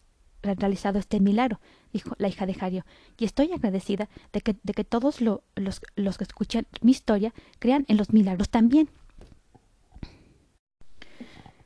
realizado 0.44 1.00
este 1.00 1.20
milagro, 1.20 1.60
dijo 1.92 2.16
la 2.20 2.28
hija 2.28 2.46
de 2.46 2.54
Jario, 2.54 2.86
y 3.18 3.26
estoy 3.26 3.52
agradecida 3.52 4.08
de 4.34 4.42
que, 4.42 4.56
de 4.62 4.74
que 4.74 4.84
todos 4.84 5.22
lo, 5.22 5.44
los, 5.56 5.82
los 5.96 6.18
que 6.18 6.24
escuchan 6.24 6.68
mi 6.82 6.92
historia 6.92 7.34
crean 7.60 7.86
en 7.88 7.98
los 7.98 8.14
milagros 8.14 8.50
también. 8.50 8.90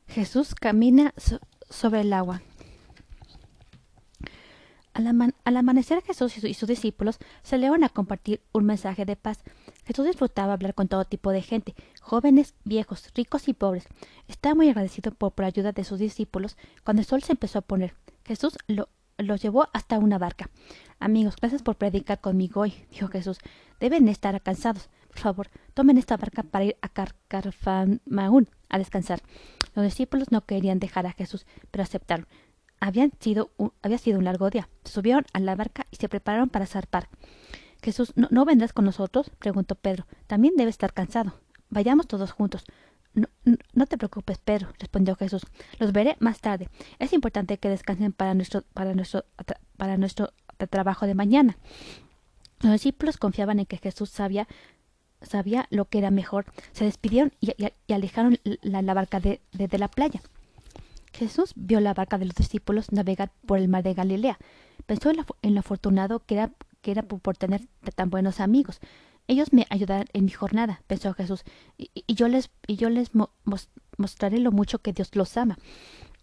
Jesús 0.07 0.55
camina 0.55 1.13
so 1.17 1.39
sobre 1.69 2.01
el 2.01 2.11
agua. 2.11 2.41
Al, 4.93 5.07
ama 5.07 5.29
al, 5.45 5.55
amanecer 5.55 6.01
Jesús 6.03 6.37
y, 6.37 6.41
su 6.41 6.47
y, 6.47 6.53
sus 6.53 6.67
discípulos 6.67 7.17
salieron 7.43 7.85
a 7.85 7.89
compartir 7.89 8.41
un 8.51 8.65
mensaje 8.65 9.05
de 9.05 9.15
paz. 9.15 9.41
Jesús 9.85 10.05
disfrutaba 10.05 10.53
hablar 10.53 10.73
con 10.75 10.87
todo 10.87 11.05
tipo 11.05 11.31
de 11.31 11.41
gente, 11.41 11.75
jóvenes, 12.01 12.53
viejos, 12.63 13.09
ricos 13.15 13.47
y 13.47 13.53
pobres. 13.53 13.87
Estaba 14.27 14.55
muy 14.55 14.69
agradecido 14.69 15.11
por, 15.11 15.33
por 15.33 15.45
ayuda 15.45 15.71
de 15.71 15.83
sus 15.83 15.99
discípulos 15.99 16.57
cuando 16.83 17.01
el 17.01 17.07
sol 17.07 17.23
se 17.23 17.33
empezó 17.33 17.59
a 17.59 17.63
poner. 17.63 17.95
Jesús 18.23 18.57
lo, 18.67 18.89
los 19.17 19.41
llevó 19.41 19.67
hasta 19.73 19.99
una 19.99 20.17
barca. 20.17 20.49
Amigos, 20.99 21.35
gracias 21.39 21.63
por 21.63 21.75
predicar 21.75 22.21
conmigo 22.21 22.61
hoy, 22.61 22.85
dijo 22.91 23.07
Jesús. 23.07 23.39
Deben 23.79 24.07
estar 24.07 24.39
cansados. 24.41 24.89
Por 25.09 25.19
favor, 25.19 25.49
tomen 25.73 25.97
esta 25.97 26.15
barca 26.17 26.43
para 26.43 26.65
ir 26.65 26.77
a 26.81 26.87
Car 26.87 27.15
Carfamaún 27.27 28.47
a 28.69 28.77
descansar. 28.77 29.21
Los 29.75 29.85
discípulos 29.85 30.31
no 30.31 30.45
querían 30.45 30.79
dejar 30.79 31.05
a 31.05 31.11
Jesús, 31.11 31.45
pero 31.69 31.83
aceptaron. 31.83 32.27
Habían 32.79 33.11
sido 33.19 33.51
un, 33.57 33.73
había 33.81 33.97
sido 33.97 34.17
un 34.17 34.25
largo 34.25 34.49
día. 34.49 34.69
Subieron 34.85 35.25
a 35.33 35.39
la 35.39 35.55
barca 35.55 35.85
y 35.91 35.97
se 35.97 36.09
prepararon 36.09 36.49
para 36.49 36.65
zarpar. 36.65 37.09
Jesús, 37.81 38.13
¿no, 38.15 38.27
¿no 38.31 38.45
vendrás 38.45 38.73
con 38.73 38.85
nosotros? 38.85 39.31
preguntó 39.39 39.75
Pedro. 39.75 40.05
También 40.27 40.55
debe 40.55 40.69
estar 40.69 40.93
cansado. 40.93 41.33
Vayamos 41.69 42.07
todos 42.07 42.31
juntos. 42.31 42.63
No, 43.13 43.27
no, 43.73 43.85
te 43.87 43.97
preocupes, 43.97 44.37
Pedro, 44.37 44.69
respondió 44.79 45.15
Jesús. 45.15 45.41
Los 45.79 45.91
veré 45.91 46.15
más 46.19 46.39
tarde. 46.39 46.69
Es 46.99 47.11
importante 47.11 47.57
que 47.57 47.69
descansen 47.69 48.13
para 48.13 48.33
nuestro, 48.33 48.63
para 48.73 48.93
nuestro, 48.93 49.25
para 49.75 49.97
nuestro 49.97 50.31
trabajo 50.69 51.05
de 51.05 51.15
mañana. 51.15 51.57
Los 52.61 52.73
discípulos 52.73 53.17
confiaban 53.17 53.59
en 53.59 53.65
que 53.65 53.77
Jesús 53.77 54.09
sabía, 54.09 54.47
sabía 55.21 55.67
lo 55.71 55.85
que 55.85 55.97
era 55.97 56.11
mejor. 56.11 56.45
Se 56.71 56.85
despidieron 56.85 57.33
y, 57.41 57.53
alejaron 57.91 58.37
la, 58.61 58.81
barca 58.93 59.19
de, 59.19 59.41
la 59.51 59.87
playa. 59.87 60.21
Jesús 61.11 61.51
vio 61.55 61.81
la 61.81 61.93
barca 61.93 62.17
de 62.17 62.25
los 62.25 62.35
discípulos 62.35 62.91
navegar 62.91 63.31
por 63.45 63.57
el 63.57 63.67
mar 63.67 63.83
de 63.83 63.93
Galilea. 63.93 64.39
Pensó 64.85 65.11
en 65.41 65.53
lo, 65.53 65.59
afortunado 65.59 66.19
que 66.19 66.35
era, 66.35 66.51
que 66.81 66.91
era 66.91 67.03
por 67.03 67.37
tener 67.37 67.61
tan 67.95 68.09
buenos 68.09 68.39
amigos. 68.39 68.79
Ellos 69.27 69.53
me 69.53 69.65
ayudarán 69.69 70.07
en 70.13 70.25
mi 70.25 70.31
jornada, 70.31 70.81
pensó 70.87 71.13
Jesús, 71.13 71.43
y, 71.77 71.91
yo 72.13 72.27
les, 72.27 72.49
y 72.67 72.75
yo 72.75 72.89
les 72.89 73.11
mostraré 73.97 74.39
lo 74.39 74.51
mucho 74.51 74.79
que 74.79 74.93
Dios 74.93 75.15
los 75.15 75.37
ama. 75.37 75.57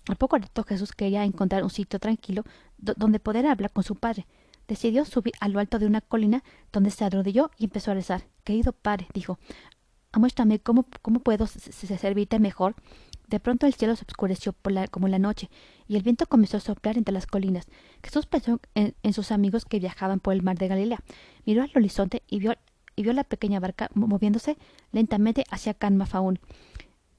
Al 0.08 0.16
poco 0.16 0.38
rato 0.38 0.64
Jesús 0.64 0.92
quería 0.92 1.24
encontrar 1.24 1.62
un 1.62 1.70
sitio 1.70 1.98
tranquilo 1.98 2.44
donde 2.76 3.20
poder 3.20 3.46
hablar 3.46 3.72
con 3.72 3.84
su 3.84 3.94
padre. 3.94 4.26
Decidió 4.66 5.04
subir 5.04 5.32
a 5.40 5.48
lo 5.48 5.60
alto 5.60 5.78
de 5.78 5.86
una 5.86 6.00
colina 6.00 6.44
donde 6.72 6.90
se 6.90 7.04
arrodilló 7.04 7.50
y 7.56 7.64
empezó 7.64 7.90
a 7.90 7.94
rezar. 7.94 8.24
Querido 8.44 8.72
padre, 8.72 9.06
dijo, 9.14 9.38
muéstrame 10.14 10.60
cómo, 10.60 10.86
cómo 11.02 11.20
puedo 11.20 11.46
servirte 11.46 12.38
mejor. 12.38 12.74
De 13.28 13.40
pronto 13.40 13.66
el 13.66 13.74
cielo 13.74 13.94
se 13.94 14.04
oscureció 14.08 14.54
por 14.54 14.72
como 14.90 15.06
la 15.06 15.18
noche, 15.18 15.50
y 15.86 15.96
el 15.96 16.02
viento 16.02 16.26
comenzó 16.26 16.56
a 16.56 16.60
soplar 16.60 16.96
entre 16.96 17.12
las 17.12 17.26
colinas. 17.26 17.66
Jesús 18.02 18.26
pensó 18.26 18.58
en, 18.74 19.12
sus 19.12 19.32
amigos 19.32 19.66
que 19.66 19.78
viajaban 19.78 20.18
por 20.18 20.32
el 20.32 20.42
mar 20.42 20.56
de 20.56 20.68
Galilea. 20.68 21.02
Miró 21.44 21.62
al 21.62 21.70
horizonte 21.74 22.22
y 22.26 22.38
vio 22.38 22.54
y 22.96 23.02
vio 23.02 23.12
la 23.12 23.22
pequeña 23.22 23.60
barca 23.60 23.90
moviéndose 23.94 24.56
lentamente 24.90 25.44
hacia 25.50 25.74
Canmafaún. 25.74 26.40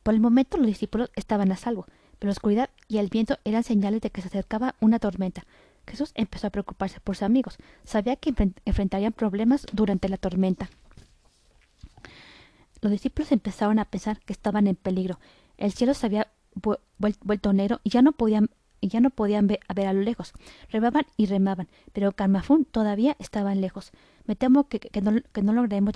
Por 0.04 0.14
el 0.14 0.20
momento 0.20 0.58
los 0.58 0.68
discípulos 0.68 1.10
estaban 1.16 1.54
a 1.54 1.58
salvo, 1.58 1.86
pero 2.18 2.28
la 2.28 2.34
oscuridad 2.34 2.70
y 2.90 2.98
el 2.98 3.08
viento 3.08 3.38
eran 3.46 3.64
señales 3.64 4.02
de 4.02 4.10
que 4.10 4.22
se 4.22 4.28
acercaba 4.28 4.76
una 4.82 5.00
tormenta. 5.00 5.46
Jesús 5.88 6.12
empezó 6.16 6.48
a 6.48 6.50
preocuparse 6.50 7.00
por 7.00 7.16
sus 7.16 7.24
amigos. 7.24 7.58
Sabía 7.86 8.18
que 8.18 8.34
enfrentarían 8.66 9.14
problemas 9.14 9.66
durante 9.72 10.10
la 10.10 10.18
tormenta. 10.18 10.70
Los 12.82 12.92
discípulos 12.92 13.32
empezaron 13.32 13.80
a 13.80 13.86
pensar 13.86 14.20
que 14.20 14.34
estaban 14.34 14.68
en 14.68 14.76
peligro. 14.76 15.20
El 15.60 15.72
cielo 15.72 15.94
se 15.94 16.08
había 16.08 16.32
vuelto 16.98 17.54
negro 17.54 17.80
y 17.84 17.92
ya 17.92 18.02
no 18.02 18.14
podían 18.14 18.50
ya 18.82 19.02
no 19.02 19.10
podían 19.10 19.48
ver, 19.48 19.60
a 19.68 19.94
lo 19.94 20.02
lejos. 20.02 20.34
Remaban 20.70 21.06
y 21.18 21.26
remaban, 21.26 21.68
pero 21.92 22.14
Carmafún 22.14 22.64
todavía 22.64 23.18
estaban 23.20 23.60
lejos. 23.60 23.92
Me 24.26 24.38
temo 24.38 24.70
que, 24.70 24.80
que, 24.80 25.02
no, 25.02 25.20
que 25.34 25.42
no, 25.42 25.52
lograremos, 25.52 25.96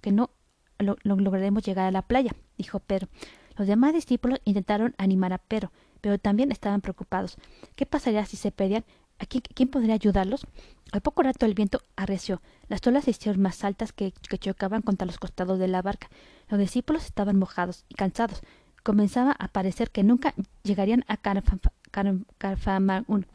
que 0.00 0.12
no 0.12 0.30
lograremos 0.78 1.62
llegar 1.62 1.86
a 1.86 1.92
la 1.92 2.02
playa, 2.02 2.32
dijo 2.58 2.80
Pedro. 2.80 3.08
Los 3.56 3.68
demás 3.68 3.94
discípulos 3.94 4.40
intentaron 4.44 4.94
animar 4.98 5.32
a 5.32 5.38
Pedro, 5.38 5.70
pero 6.00 6.18
también 6.18 6.52
estaban 6.52 6.80
preocupados. 6.80 7.36
¿Qué 7.74 7.86
pasaría 7.86 8.26
si 8.26 8.36
se 8.36 8.50
perdían? 8.50 8.84
¿A 9.18 9.24
quién, 9.24 9.42
quién, 9.54 9.68
podría 9.68 9.94
ayudarlos? 9.94 10.46
Al 10.92 11.00
poco 11.00 11.22
rato 11.22 11.46
el 11.46 11.54
viento 11.54 11.80
arreció. 11.96 12.42
Las 12.68 12.86
olas 12.86 13.04
se 13.04 13.12
hicieron 13.12 13.40
más 13.40 13.64
altas 13.64 13.92
que, 13.92 14.12
que, 14.28 14.36
chocaban 14.36 14.82
contra 14.82 15.06
los 15.06 15.18
costados 15.18 15.58
de 15.58 15.68
la 15.68 15.80
barca. 15.80 16.10
Los 16.48 16.60
discípulos 16.60 17.06
estaban 17.06 17.38
mojados 17.38 17.84
y 17.88 17.94
cansados. 17.94 18.42
Comenzaba 18.86 19.34
a 19.40 19.48
parecer 19.48 19.90
que 19.90 20.04
nunca 20.04 20.32
llegarían 20.62 21.04
a 21.08 21.16
Carfamaún. 22.38 23.26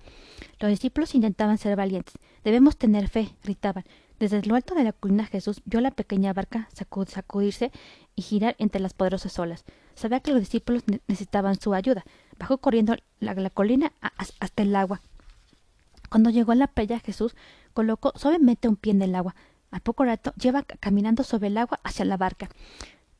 Los 0.62 0.72
discípulos 0.72 1.13
intentaban 1.13 1.58
ser 1.58 1.75
valientes. 1.75 2.13
Debemos 2.46 2.77
tener 2.77 3.10
fe, 3.10 3.36
gritaban. 3.43 3.84
Desde 4.17 4.41
lo 4.43 4.55
alto 4.55 4.75
de 4.75 4.86
la 4.86 4.93
colina 4.93 5.25
Jesús 5.25 5.62
vio 5.65 5.81
la 5.81 5.91
pequeña 5.91 6.31
barca 6.31 6.70
sacudirse 6.72 7.74
y 8.15 8.22
girar 8.22 8.55
entre 8.60 8.79
las 8.79 8.93
poderosas 8.93 9.38
olas. 9.39 9.65
Sabía 9.93 10.22
que 10.22 10.31
los 10.31 10.39
discípulos 10.39 10.84
necesitaban 11.10 11.60
su 11.60 11.74
ayuda. 11.74 12.05
Bajó 12.39 12.60
corriendo 12.60 12.96
la, 13.20 13.50
colina 13.50 13.91
hasta 14.00 14.63
el 14.63 14.74
agua. 14.74 15.01
Cuando 16.10 16.29
llegó 16.29 16.53
a 16.53 16.55
la 16.55 16.67
playa, 16.67 17.01
Jesús 17.01 17.36
colocó 17.74 18.13
suavemente 18.15 18.70
un 18.70 18.77
pie 18.77 18.93
en 18.93 19.01
el 19.01 19.15
agua. 19.15 19.36
Al 19.70 19.81
poco 19.81 20.05
rato, 20.05 20.34
lleva 20.38 20.63
caminando 20.63 21.24
sobre 21.24 21.48
el 21.48 21.58
agua 21.58 21.81
hacia 21.84 22.05
la 22.05 22.15
barca. 22.15 22.48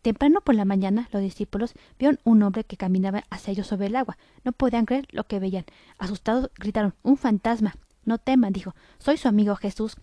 Temprano 0.02 0.42
por 0.42 0.56
la 0.56 0.66
mañana, 0.66 1.08
los 1.12 1.22
discípulos 1.22 1.74
vieron 2.00 2.20
un 2.24 2.42
hombre 2.42 2.64
que 2.64 2.78
caminaba 2.78 3.24
hacia 3.30 3.52
ellos 3.52 3.68
sobre 3.68 3.86
el 3.88 3.96
agua. 3.96 4.18
No 4.44 4.52
podían 4.52 4.86
creer 4.86 5.08
lo 5.12 5.26
que 5.26 5.40
veían. 5.40 5.66
Asustados, 6.00 6.50
gritaron 6.58 6.96
Un 7.04 7.18
fantasma. 7.18 7.76
No 8.04 8.18
teman, 8.18 8.52
dijo. 8.52 8.74
Soy 8.98 9.18
su 9.18 9.28
amigo 9.28 9.56
Jesús. 9.56 9.96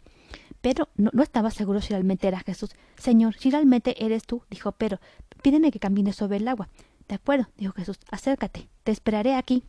Pedro 0.60 0.88
no, 0.96 1.10
estaba 1.22 1.50
seguro 1.50 1.80
si 1.80 1.90
realmente 1.90 2.28
era 2.28 2.40
Jesús. 2.40 2.70
Señor, 2.96 3.34
si 3.36 3.50
realmente 3.50 4.04
eres 4.04 4.24
tú, 4.24 4.42
dijo 4.50 4.72
Pedro, 4.72 5.00
pídeme 5.42 5.72
que 5.72 5.80
camine 5.80 6.12
sobre 6.12 6.36
el 6.36 6.46
agua. 6.46 6.68
De 7.08 7.14
acuerdo, 7.16 7.48
dijo 7.56 7.72
Jesús, 7.72 7.98
acércate, 8.10 8.68
te 8.84 8.92
esperaré 8.92 9.34
aquí. 9.34 9.64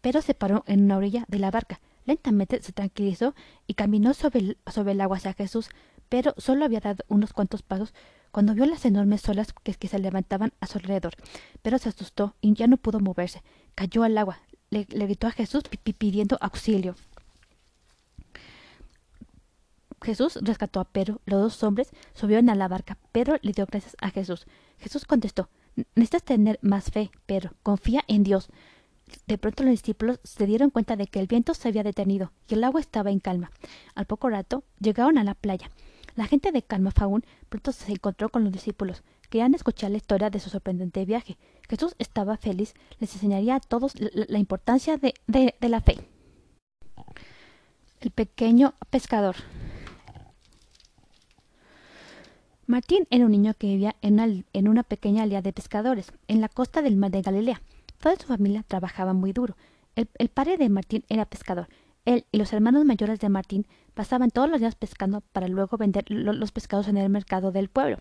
Pedro 0.00 0.22
se 0.22 0.34
paró 0.34 0.64
en 0.66 0.84
una 0.84 0.96
orilla 0.96 1.24
de 1.28 1.38
la 1.38 1.50
barca. 1.50 1.80
Lentamente 2.06 2.62
se 2.62 2.72
tranquilizó 2.72 3.34
y 3.66 3.74
caminó 3.74 4.14
sobre 4.14 4.40
el, 4.40 4.58
sobre 4.72 4.92
el 4.92 5.00
agua 5.00 5.18
hacia 5.18 5.34
Jesús. 5.34 5.68
Pero 6.08 6.34
solo 6.38 6.64
había 6.64 6.80
dado 6.80 7.04
unos 7.08 7.32
cuantos 7.32 7.62
pasos 7.62 7.92
cuando 8.30 8.54
vio 8.54 8.66
las 8.66 8.84
enormes 8.84 9.28
olas 9.28 9.52
que, 9.52 9.88
se 9.88 9.98
levantaban 9.98 10.52
a 10.60 10.66
su 10.66 10.78
alrededor. 10.78 11.14
Pero 11.62 11.78
se 11.78 11.88
asustó 11.88 12.34
y 12.40 12.54
ya 12.54 12.66
no 12.66 12.76
pudo 12.76 13.00
moverse. 13.00 13.42
Cayó 13.74 14.02
al 14.02 14.16
agua. 14.18 14.40
Le, 14.70 14.84
gritó 14.84 15.26
a 15.26 15.32
Jesús 15.32 15.64
pidiendo 15.98 16.38
auxilio. 16.40 16.94
Jesús 20.02 20.38
rescató 20.42 20.80
a 20.80 20.84
Pedro. 20.84 21.20
Los 21.26 21.40
dos 21.42 21.62
hombres 21.62 21.90
subieron 22.14 22.48
a 22.50 22.54
la 22.54 22.68
barca. 22.68 22.96
Pedro 23.12 23.36
le 23.42 23.52
dio 23.52 23.66
gracias 23.66 23.96
a 24.00 24.10
Jesús. 24.10 24.46
Jesús 24.78 25.04
contestó 25.04 25.48
Necesitas 25.94 26.24
tener 26.24 26.58
más 26.62 26.90
fe, 26.90 27.10
Pedro. 27.26 27.52
Confía 27.62 28.02
en 28.08 28.22
Dios. 28.22 28.48
De 29.26 29.38
pronto 29.38 29.64
los 29.64 29.72
discípulos 29.72 30.20
se 30.22 30.46
dieron 30.46 30.70
cuenta 30.70 30.96
de 30.96 31.06
que 31.06 31.20
el 31.20 31.26
viento 31.26 31.54
se 31.54 31.68
había 31.68 31.82
detenido 31.82 32.32
y 32.48 32.54
el 32.54 32.64
agua 32.64 32.80
estaba 32.80 33.10
en 33.10 33.18
calma. 33.18 33.50
Al 33.94 34.06
poco 34.06 34.28
rato 34.28 34.64
llegaron 34.78 35.18
a 35.18 35.24
la 35.24 35.34
playa. 35.34 35.70
La 36.20 36.26
gente 36.26 36.52
de 36.52 36.60
Calmafaún 36.60 37.24
pronto 37.48 37.72
se 37.72 37.92
encontró 37.92 38.28
con 38.28 38.44
los 38.44 38.52
discípulos. 38.52 39.02
Querían 39.30 39.54
escuchar 39.54 39.90
la 39.90 39.96
historia 39.96 40.28
de 40.28 40.38
su 40.38 40.50
sorprendente 40.50 41.06
viaje. 41.06 41.38
Jesús 41.66 41.94
estaba 41.98 42.36
feliz, 42.36 42.74
les 42.98 43.14
enseñaría 43.14 43.54
a 43.54 43.60
todos 43.60 43.94
la, 43.98 44.38
importancia 44.38 44.98
de, 44.98 45.14
la 45.62 45.80
fe. 45.80 45.96
El 48.00 48.10
pequeño 48.10 48.74
pescador. 48.90 49.34
Martín 52.66 53.06
era 53.08 53.24
un 53.24 53.30
niño 53.30 53.54
que 53.54 53.68
vivía 53.68 53.96
en 54.02 54.68
una, 54.68 54.82
pequeña 54.82 55.22
aldea 55.22 55.40
de 55.40 55.54
pescadores, 55.54 56.12
en 56.28 56.42
la 56.42 56.50
costa 56.50 56.82
del 56.82 56.96
mar 56.96 57.12
de 57.12 57.22
Galilea. 57.22 57.62
Toda 57.98 58.16
su 58.16 58.26
familia 58.26 58.62
trabajaba 58.68 59.14
muy 59.14 59.32
duro. 59.32 59.56
el 59.96 60.28
padre 60.28 60.58
de 60.58 60.68
Martín 60.68 61.02
era 61.08 61.24
pescador 61.24 61.68
él 62.04 62.26
y 62.32 62.38
los 62.38 62.52
hermanos 62.52 62.84
mayores 62.84 63.20
de 63.20 63.28
Martín 63.28 63.66
pasaban 63.94 64.30
todos 64.30 64.48
los 64.48 64.60
días 64.60 64.74
pescando 64.74 65.20
para 65.20 65.48
luego 65.48 65.76
vender 65.76 66.04
los 66.08 66.52
pescados 66.52 66.88
en 66.88 66.96
el 66.96 67.10
mercado 67.10 67.52
del 67.52 67.68
pueblo. 67.68 67.98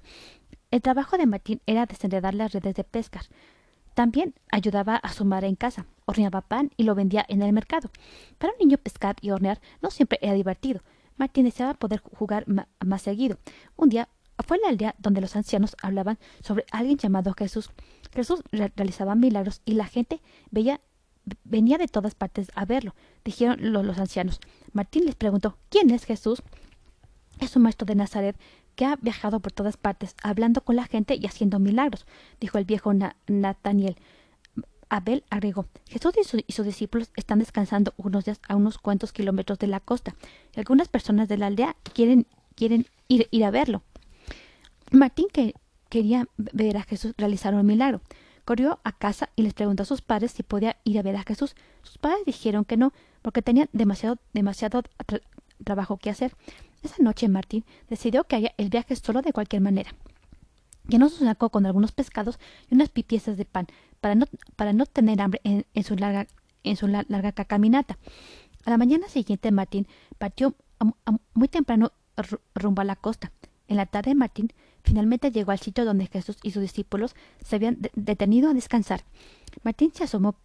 El 0.71 0.81
trabajo 0.81 1.17
de 1.17 1.25
Martín 1.25 1.61
era 1.65 1.85
desenredar 1.85 2.33
las 2.33 2.51
redes 2.53 2.75
de 2.75 2.83
pescar. 2.83 3.23
También 3.95 4.33
ayudaba 4.51 4.95
a 4.95 5.11
su 5.11 5.25
madre 5.25 5.47
en 5.47 5.55
casa, 5.55 5.85
horneaba 6.05 6.41
pan 6.41 6.71
y 6.77 6.83
lo 6.83 6.95
vendía 6.95 7.25
en 7.27 7.41
el 7.41 7.51
mercado. 7.53 7.89
Para 8.37 8.53
un 8.53 8.59
niño 8.59 8.77
pescar 8.77 9.15
y 9.21 9.31
hornear 9.31 9.59
no 9.81 9.91
siempre 9.91 10.19
era 10.21 10.33
divertido. 10.33 10.81
Martín 11.17 11.45
deseaba 11.45 11.73
poder 11.73 12.01
jugar 12.01 12.45
más 12.47 13.01
seguido. 13.01 13.37
Un 13.75 13.89
día 13.89 14.07
fue 14.47 14.57
a 14.57 14.61
la 14.61 14.69
aldea 14.69 14.95
donde 14.99 15.21
los 15.21 15.35
ancianos 15.35 15.75
hablaban 15.81 16.17
sobre 16.41 16.65
alguien 16.71 16.97
llamado 16.97 17.33
Jesús. 17.37 17.71
Jesús 18.13 18.41
realizaba 18.51 19.15
milagros 19.15 19.61
y 19.65 19.73
la 19.73 19.85
gente 19.85 20.21
veía 20.49 20.79
venía 21.43 21.77
de 21.77 21.87
todas 21.87 22.15
partes 22.15 22.51
a 22.55 22.65
verlo, 22.65 22.95
dijeron 23.23 23.57
los, 23.73 23.97
ancianos. 23.97 24.39
Martín 24.73 25.05
les 25.05 25.15
preguntó 25.15 25.57
¿Quién 25.69 25.91
es 25.91 26.05
Jesús? 26.05 26.41
Es 27.39 27.55
un 27.55 27.63
maestro 27.63 27.85
de 27.85 27.95
Nazaret 27.95 28.35
que 28.75 28.85
ha 28.85 28.95
viajado 28.95 29.39
por 29.39 29.51
todas 29.51 29.77
partes, 29.77 30.15
hablando 30.23 30.61
con 30.61 30.75
la 30.75 30.85
gente 30.85 31.15
y 31.15 31.25
haciendo 31.25 31.59
milagros, 31.59 32.05
dijo 32.39 32.57
el 32.57 32.65
viejo 32.65 32.93
Nathaniel. 33.27 33.97
Abel 34.89 35.23
agregó, 35.29 35.67
Jesús 35.87 36.13
y, 36.47 36.51
sus 36.51 36.65
discípulos 36.65 37.11
están 37.15 37.39
descansando 37.39 37.93
unos 37.97 38.25
días 38.25 38.39
a 38.47 38.55
unos 38.55 38.77
cuantos 38.77 39.13
kilómetros 39.13 39.59
de 39.59 39.67
la 39.67 39.79
costa, 39.79 40.15
y 40.55 40.59
algunas 40.59 40.87
personas 40.87 41.27
de 41.27 41.37
la 41.37 41.47
aldea 41.47 41.75
quieren, 41.93 42.25
quieren 42.55 42.87
ir, 43.07 43.27
ir 43.31 43.45
a 43.45 43.51
verlo. 43.51 43.83
Martín 44.91 45.27
que 45.31 45.53
quería 45.89 46.27
ver 46.37 46.77
a 46.77 46.83
Jesús 46.83 47.13
realizar 47.17 47.53
un 47.53 47.65
milagro. 47.65 48.01
Corrió 48.49 48.79
a 48.83 48.93
casa 48.93 49.29
y 49.35 49.43
les 49.43 49.53
preguntó 49.53 49.83
a 49.83 49.85
sus 49.85 50.01
padres 50.01 50.31
si 50.31 50.41
podía 50.41 50.77
ir 50.83 50.97
a 50.97 51.03
ver 51.03 51.15
a 51.15 51.21
Jesús. 51.21 51.53
Sus 51.83 51.99
padres 51.99 52.25
dijeron 52.25 52.65
que 52.65 52.77
no, 52.77 52.93
porque 53.21 53.43
tenían 53.43 53.69
demasiado, 53.73 54.17
demasiado 54.33 54.81
trabajo 55.63 55.97
que 55.97 56.09
hacer. 56.09 56.33
Esa 56.81 56.95
noche 56.97 57.29
Martín 57.29 57.63
decidió 57.91 58.23
que 58.23 58.37
haría 58.37 58.55
el 58.57 58.69
viaje 58.69 58.95
solo 58.95 59.21
de 59.21 59.33
cualquier 59.33 59.61
manera. 59.61 59.91
Llenó 60.87 61.09
su 61.09 61.23
saco 61.23 61.51
con 61.51 61.67
algunos 61.67 61.91
pescados 61.91 62.39
y 62.71 62.73
unas 62.73 62.89
piezas 62.89 63.37
de 63.37 63.45
pan, 63.45 63.67
para 64.01 64.15
no, 64.15 64.25
para 64.55 64.73
no 64.73 64.87
tener 64.87 65.21
hambre 65.21 65.41
en, 65.43 65.83
su 65.83 65.95
larga, 65.95 66.25
en 66.63 66.75
su 66.75 66.87
larga 66.87 67.31
caminata. 67.31 67.99
A 68.65 68.71
la 68.71 68.79
mañana 68.79 69.09
siguiente 69.09 69.51
Martín 69.51 69.85
partió 70.17 70.55
muy 71.35 71.49
temprano 71.49 71.91
rumbo 72.55 72.81
a 72.81 72.85
la 72.85 72.95
costa. 72.95 73.31
En 73.69 73.77
la 73.77 73.85
tarde 73.85 74.15
Martín 74.15 74.51
finalmente 74.83 75.31
llegó 75.31 75.51
al 75.51 75.59
sitio 75.59 75.85
donde 75.85 76.07
Jesús 76.07 76.37
y 76.41 76.51
sus 76.51 76.63
discípulos 76.63 77.15
se 77.45 77.55
habían 77.55 77.77
detenido 77.93 78.49
a 78.49 78.53
descansar. 78.55 79.05
Martín 79.61 79.91
se, 79.93 80.03
asomó 80.03 80.35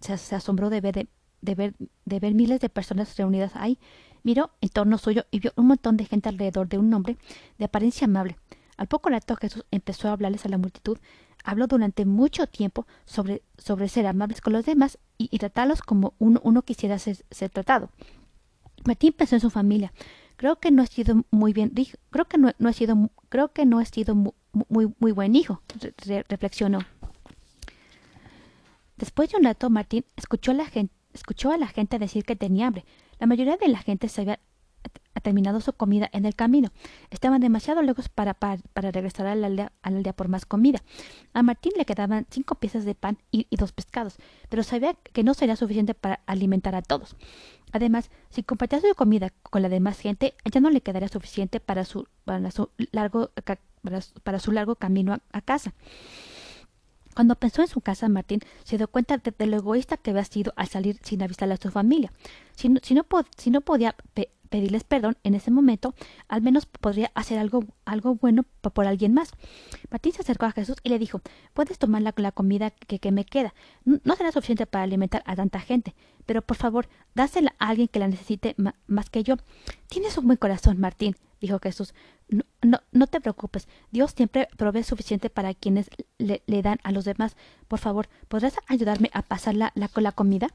se, 0.00 0.34
asombró 0.34 0.70
de 0.70 0.80
ver, 0.80 1.08
de, 1.42 1.54
ver, 1.54 1.74
de 2.06 2.30
miles 2.32 2.58
de 2.60 2.70
personas 2.70 3.16
reunidas 3.18 3.52
ahí. 3.54 3.78
Miró 4.22 4.50
en 4.62 4.70
torno 4.70 4.96
suyo 4.96 5.26
y 5.30 5.40
vio 5.40 5.52
un 5.56 5.66
montón 5.66 5.98
de 5.98 6.06
gente 6.06 6.30
alrededor 6.30 6.68
de 6.68 6.78
un 6.78 6.92
hombre 6.94 7.18
de 7.58 7.66
apariencia 7.66 8.06
amable. 8.06 8.38
Al 8.78 8.86
poco 8.86 9.10
rato 9.10 9.36
Jesús 9.36 9.66
empezó 9.70 10.08
a 10.08 10.12
hablarles 10.12 10.46
a 10.46 10.48
la 10.48 10.56
multitud. 10.56 10.96
Habló 11.44 11.66
durante 11.66 12.06
mucho 12.06 12.46
tiempo 12.46 12.86
sobre, 13.04 13.42
ser 13.88 14.06
amables 14.06 14.40
con 14.40 14.54
los 14.54 14.64
demás 14.64 14.98
y, 15.18 15.38
tratarlos 15.38 15.82
como 15.82 16.14
uno, 16.18 16.40
uno 16.44 16.62
quisiera 16.62 16.98
ser, 16.98 17.18
ser, 17.30 17.50
tratado. 17.50 17.90
Martín 18.86 19.12
pensó 19.12 19.36
en 19.36 19.42
su 19.42 19.50
familia. 19.50 19.92
Creo 20.40 20.56
que 20.56 20.70
no 20.70 20.80
ha 20.82 20.86
sido 20.86 21.26
muy 21.30 21.52
bien, 21.52 21.70
creo 22.08 22.24
que 22.24 22.38
no, 22.38 22.48
ha 22.48 22.72
sido, 22.72 23.10
creo 23.28 23.52
que 23.52 23.66
no 23.66 23.78
ha 23.78 23.84
sido 23.84 24.14
muy, 24.14 24.94
muy, 24.98 25.12
buen 25.12 25.36
hijo, 25.36 25.60
reflexionó. 26.30 26.78
Después 28.96 29.28
de 29.28 29.36
un 29.36 29.44
rato, 29.44 29.68
Martín 29.68 30.06
escuchó 30.16 30.52
a, 30.52 30.54
la 30.54 31.66
gente, 31.66 31.98
decir 31.98 32.24
que 32.24 32.36
tenía 32.36 32.68
hambre. 32.68 32.86
La 33.18 33.26
mayoría 33.26 33.58
de 33.58 33.68
la 33.68 33.80
gente 33.80 34.08
se 34.08 34.22
había 34.22 34.40
ha 35.14 35.20
terminado 35.20 35.60
su 35.60 35.72
comida 35.72 36.08
en 36.12 36.24
el 36.24 36.34
camino. 36.34 36.70
Estaban 37.10 37.40
demasiado 37.40 37.82
lejos 37.82 38.08
para, 38.08 38.34
para, 38.34 38.90
regresar 38.90 39.26
a 39.26 39.34
la, 39.34 39.72
aldea, 39.82 40.12
por 40.14 40.28
más 40.28 40.46
comida. 40.46 40.82
A 41.32 41.42
Martín 41.42 41.72
le 41.76 41.84
quedaban 41.84 42.26
cinco 42.30 42.54
piezas 42.54 42.84
de 42.84 42.94
pan 42.94 43.18
y, 43.30 43.46
dos 43.56 43.72
pescados, 43.72 44.16
pero 44.48 44.62
sabía 44.62 44.94
que 44.94 45.24
no 45.24 45.34
sería 45.34 45.56
suficiente 45.56 45.94
para 45.94 46.20
alimentar 46.26 46.74
a 46.74 46.82
todos. 46.82 47.16
Además, 47.72 48.10
si 48.30 48.42
compartía 48.42 48.80
su 48.80 48.94
comida 48.94 49.30
con 49.42 49.62
la 49.62 49.68
demás 49.68 49.98
gente, 49.98 50.34
ya 50.50 50.60
no 50.60 50.70
le 50.70 50.80
quedaría 50.80 51.08
suficiente 51.08 51.60
para 51.60 51.84
su, 51.84 52.06
para 52.24 52.50
su, 52.50 52.70
largo, 52.92 53.30
para, 54.22 54.38
su 54.40 54.52
largo 54.52 54.76
camino 54.76 55.18
a, 55.32 55.40
casa. 55.40 55.74
Cuando 57.14 57.34
pensó 57.34 57.62
en 57.62 57.68
su 57.68 57.80
casa, 57.80 58.08
Martín 58.08 58.40
se 58.64 58.76
dio 58.76 58.88
cuenta 58.88 59.18
de, 59.18 59.46
lo 59.46 59.56
egoísta 59.56 59.96
que 59.96 60.10
había 60.10 60.24
sido 60.24 60.52
al 60.56 60.68
salir 60.68 60.98
sin 61.02 61.22
avisar 61.22 61.50
a 61.50 61.56
su 61.56 61.70
familia. 61.70 62.12
Si 62.56 62.68
no, 62.68 62.80
si 62.82 62.94
no, 62.94 63.06
si 63.36 63.50
no 63.50 63.60
podía 63.60 63.94
pedirles 64.50 64.84
perdón 64.84 65.16
en 65.22 65.34
ese 65.34 65.50
momento, 65.50 65.94
al 66.28 66.42
menos 66.42 66.66
podría 66.66 67.10
hacer 67.14 67.38
algo, 67.38 67.64
algo 67.86 68.16
bueno 68.16 68.44
por 68.60 68.86
alguien 68.86 69.14
más. 69.14 69.30
Martín 69.90 70.12
se 70.12 70.20
acercó 70.20 70.46
a 70.46 70.52
Jesús 70.52 70.76
y 70.82 70.90
le 70.90 70.98
dijo, 70.98 71.22
puedes 71.54 71.78
tomar 71.78 72.02
la, 72.02 72.32
comida 72.32 72.70
que, 72.70 73.12
me 73.12 73.24
queda. 73.24 73.54
No 73.84 74.16
será 74.16 74.32
suficiente 74.32 74.66
para 74.66 74.84
alimentar 74.84 75.22
a 75.24 75.36
tanta 75.36 75.60
gente, 75.60 75.94
pero 76.26 76.42
por 76.42 76.56
favor, 76.56 76.88
dásela 77.14 77.54
a 77.58 77.68
alguien 77.68 77.88
que 77.88 78.00
la 78.00 78.08
necesite 78.08 78.54
más 78.86 79.08
que 79.08 79.22
yo. 79.22 79.36
Tienes 79.88 80.18
un 80.18 80.26
buen 80.26 80.36
corazón, 80.36 80.78
Martín, 80.78 81.16
dijo 81.40 81.58
Jesús. 81.60 81.94
No, 82.62 82.80
no, 82.92 83.06
te 83.06 83.20
preocupes, 83.20 83.68
Dios 83.90 84.12
siempre 84.14 84.48
provee 84.56 84.82
suficiente 84.82 85.30
para 85.30 85.54
quienes 85.54 85.90
le, 86.18 86.42
dan 86.62 86.78
a 86.82 86.92
los 86.92 87.04
demás. 87.04 87.36
Por 87.68 87.78
favor, 87.78 88.08
¿podrás 88.28 88.54
ayudarme 88.66 89.10
a 89.14 89.22
pasar 89.22 89.54
la 89.54 90.12
comida? 90.12 90.48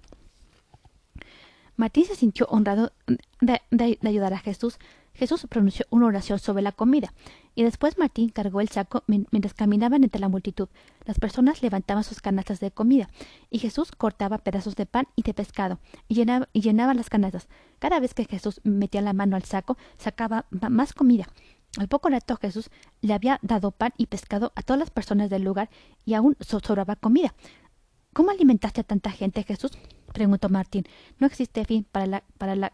Martín 1.78 2.06
se 2.06 2.16
sintió 2.16 2.48
honrado 2.50 2.94
de, 3.42 4.00
ayudar 4.04 4.34
a 4.34 4.40
Jesús. 4.40 4.80
Jesús 5.14 5.48
pronunció 5.50 5.86
una 5.90 6.08
oración 6.08 6.40
sobre 6.40 6.62
la 6.62 6.74
comida, 6.74 7.14
y 7.54 7.64
después 7.64 7.98
Martín 7.98 8.30
cargó 8.30 8.60
el 8.60 8.68
saco 8.68 9.04
mientras 9.08 9.54
caminaban 9.54 10.04
entre 10.04 10.20
la 10.20 10.28
multitud. 10.28 10.68
Las 11.06 11.20
personas 11.20 11.62
levantaban 11.64 12.04
sus 12.04 12.22
canastas 12.22 12.60
de 12.60 12.72
comida, 12.72 13.10
y 13.50 13.60
Jesús 13.60 13.92
cortaba 13.92 14.40
pedazos 14.40 14.76
de 14.76 14.86
pan 14.86 15.08
y 15.16 15.24
de 15.24 15.34
pescado, 15.34 15.80
y 16.10 16.16
llenaba, 16.16 16.50
y 16.52 16.62
llenaba 16.62 16.94
las 16.94 17.10
canastas. 17.10 17.48
Cada 17.80 18.00
vez 18.02 18.14
que 18.14 18.26
Jesús 18.26 18.60
metía 18.64 19.02
la 19.02 19.14
mano 19.14 19.38
al 19.38 19.44
saco, 19.44 19.78
sacaba 19.98 20.48
más 20.50 20.94
comida. 20.94 21.28
Al 21.78 21.88
poco 21.88 22.10
rato 22.10 22.38
Jesús 22.38 22.70
le 23.02 23.14
había 23.14 23.40
dado 23.42 23.72
pan 23.72 23.94
y 23.98 24.08
pescado 24.08 24.52
a 24.56 24.64
todas 24.64 24.80
las 24.80 24.90
personas 24.90 25.30
del 25.30 25.44
lugar, 25.44 25.70
y 26.06 26.14
aún 26.14 26.36
sobraba 26.42 26.98
comida. 26.98 27.34
¿Cómo 28.12 28.32
alimentaste 28.32 28.82
a 28.82 28.86
tanta 28.86 29.12
gente, 29.12 29.44
Jesús? 29.44 29.72
Preguntó 30.16 30.50
Martín. 30.50 30.86
No 31.20 31.28
existe 31.28 31.64
fin 31.66 31.86
para 31.92 32.08
la, 32.08 32.24
para 32.40 32.56
la, 32.56 32.74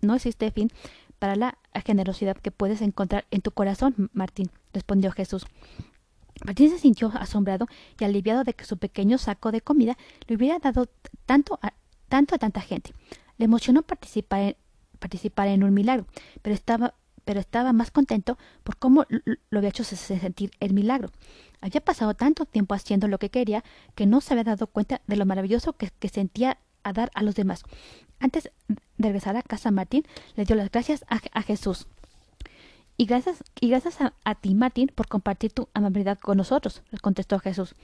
no 0.00 0.14
existe 0.14 0.50
fin 0.52 0.70
para 1.18 1.34
la 1.36 1.58
generosidad 1.84 2.36
que 2.36 2.52
puedes 2.52 2.80
encontrar 2.80 3.26
en 3.30 3.42
tu 3.42 3.50
corazón, 3.50 4.08
Martín, 4.12 4.50
respondió 4.72 5.10
Jesús. 5.10 5.44
Martín 6.46 6.70
se 6.70 6.78
sintió 6.78 7.10
asombrado 7.18 7.66
y 7.98 8.04
aliviado 8.04 8.44
de 8.44 8.54
que 8.54 8.64
su 8.64 8.78
pequeño 8.78 9.18
saco 9.18 9.50
de 9.50 9.60
comida 9.60 9.98
le 10.28 10.36
hubiera 10.36 10.60
dado 10.60 10.88
tanto 11.26 11.58
a, 11.60 11.74
tanto 12.08 12.36
a 12.36 12.38
tanta 12.38 12.60
gente. 12.60 12.92
Le 13.36 13.44
emocionó 13.46 13.82
participar 13.82 14.56
participar 14.98 15.48
en 15.48 15.62
un 15.62 15.74
milagro, 15.74 16.06
pero 16.42 16.54
estaba, 16.54 16.94
pero 17.28 17.40
estaba 17.40 17.74
más 17.74 17.90
contento 17.90 18.38
por 18.64 18.78
cómo 18.78 19.04
lo 19.50 19.58
había 19.58 19.68
hecho 19.68 19.84
sentir 19.84 20.50
el 20.60 20.72
milagro. 20.72 21.10
Había 21.60 21.82
pasado 21.82 22.14
tanto 22.14 22.46
tiempo 22.46 22.74
haciendo 22.74 23.06
lo 23.06 23.18
que 23.18 23.28
quería 23.28 23.62
que 23.94 24.06
no 24.06 24.22
se 24.22 24.32
había 24.32 24.44
dado 24.44 24.66
cuenta 24.66 25.02
de 25.06 25.16
lo 25.16 25.26
maravilloso 25.26 25.74
que, 25.74 26.08
sentía 26.08 26.56
a 26.84 26.94
dar 26.94 27.10
a 27.12 27.22
los 27.22 27.34
demás. 27.34 27.64
Antes 28.18 28.50
de 28.68 29.08
regresar 29.08 29.36
a 29.36 29.42
casa, 29.42 29.70
Martín 29.70 30.04
le 30.36 30.46
dio 30.46 30.56
las 30.56 30.70
gracias 30.70 31.04
a, 31.06 31.42
Jesús. 31.42 31.86
Y 33.00 33.06
gracias, 33.06 33.44
y 33.60 33.68
gracias 33.68 33.98
a, 34.00 34.34
ti, 34.34 34.56
Martín, 34.56 34.90
por 34.92 35.06
compartir 35.06 35.52
tu 35.52 35.68
amabilidad 35.72 36.18
con 36.18 36.36
nosotros, 36.36 36.82
contestó 37.00 37.38
Jesús. 37.38 37.76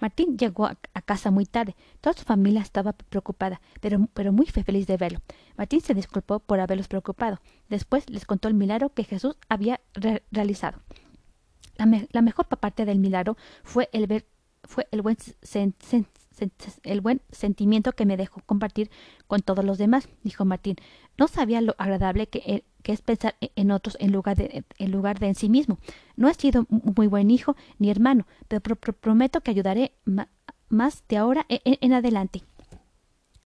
Martín 0.00 0.38
llegó 0.38 0.64
a, 0.64 0.76
casa 1.04 1.30
muy 1.30 1.44
tarde. 1.44 1.76
Toda 2.00 2.14
su 2.14 2.24
familia 2.24 2.62
estaba 2.62 2.94
preocupada, 2.94 3.60
pero, 3.82 4.08
pero 4.14 4.32
muy 4.32 4.46
feliz 4.46 4.86
de 4.86 4.96
verlo. 4.96 5.20
Martín 5.58 5.82
se 5.82 5.92
disculpó 5.92 6.38
por 6.38 6.60
haberlos 6.60 6.88
preocupado. 6.88 7.40
Después 7.68 8.08
les 8.08 8.24
contó 8.24 8.48
el 8.48 8.54
milagro 8.54 8.88
que 8.88 9.04
Jesús 9.04 9.36
había 9.50 9.82
realizado. 10.30 10.80
La, 11.76 12.22
mejor 12.22 12.46
parte 12.46 12.86
del 12.86 12.98
milagro 12.98 13.36
fue 13.64 13.90
el 13.92 14.06
ver 14.06 14.24
fue 14.66 14.88
el 14.92 15.02
buen, 15.02 15.18
el 16.84 17.00
buen 17.02 17.20
sentimiento 17.30 17.92
que 17.92 18.06
me 18.06 18.16
dejó 18.16 18.40
compartir 18.46 18.90
con 19.26 19.42
todos 19.42 19.62
los 19.62 19.76
demás, 19.76 20.08
dijo 20.22 20.46
Martín. 20.46 20.76
No 21.18 21.28
sabía 21.28 21.60
lo 21.60 21.74
agradable 21.76 22.28
que, 22.28 22.64
que 22.84 22.92
es 22.92 23.00
pensar 23.00 23.34
e, 23.40 23.50
en 23.56 23.72
otros 23.72 23.96
en 23.98 24.12
lugar, 24.12 24.36
de, 24.36 24.62
en 24.78 24.90
lugar 24.92 25.18
de 25.18 25.26
en 25.26 25.34
sí 25.34 25.48
mismo. 25.48 25.78
No 26.16 26.28
he 26.28 26.34
sido 26.34 26.66
muy 26.68 27.08
buen 27.08 27.30
hijo 27.32 27.56
ni 27.78 27.90
hermano, 27.90 28.26
pero 28.46 28.76
prometo 28.76 29.40
que 29.40 29.50
ayudaré 29.50 29.92
más 30.68 31.02
de 31.08 31.16
ahora 31.16 31.46
e, 31.48 31.60
en 31.64 31.92
adelante. 31.94 32.44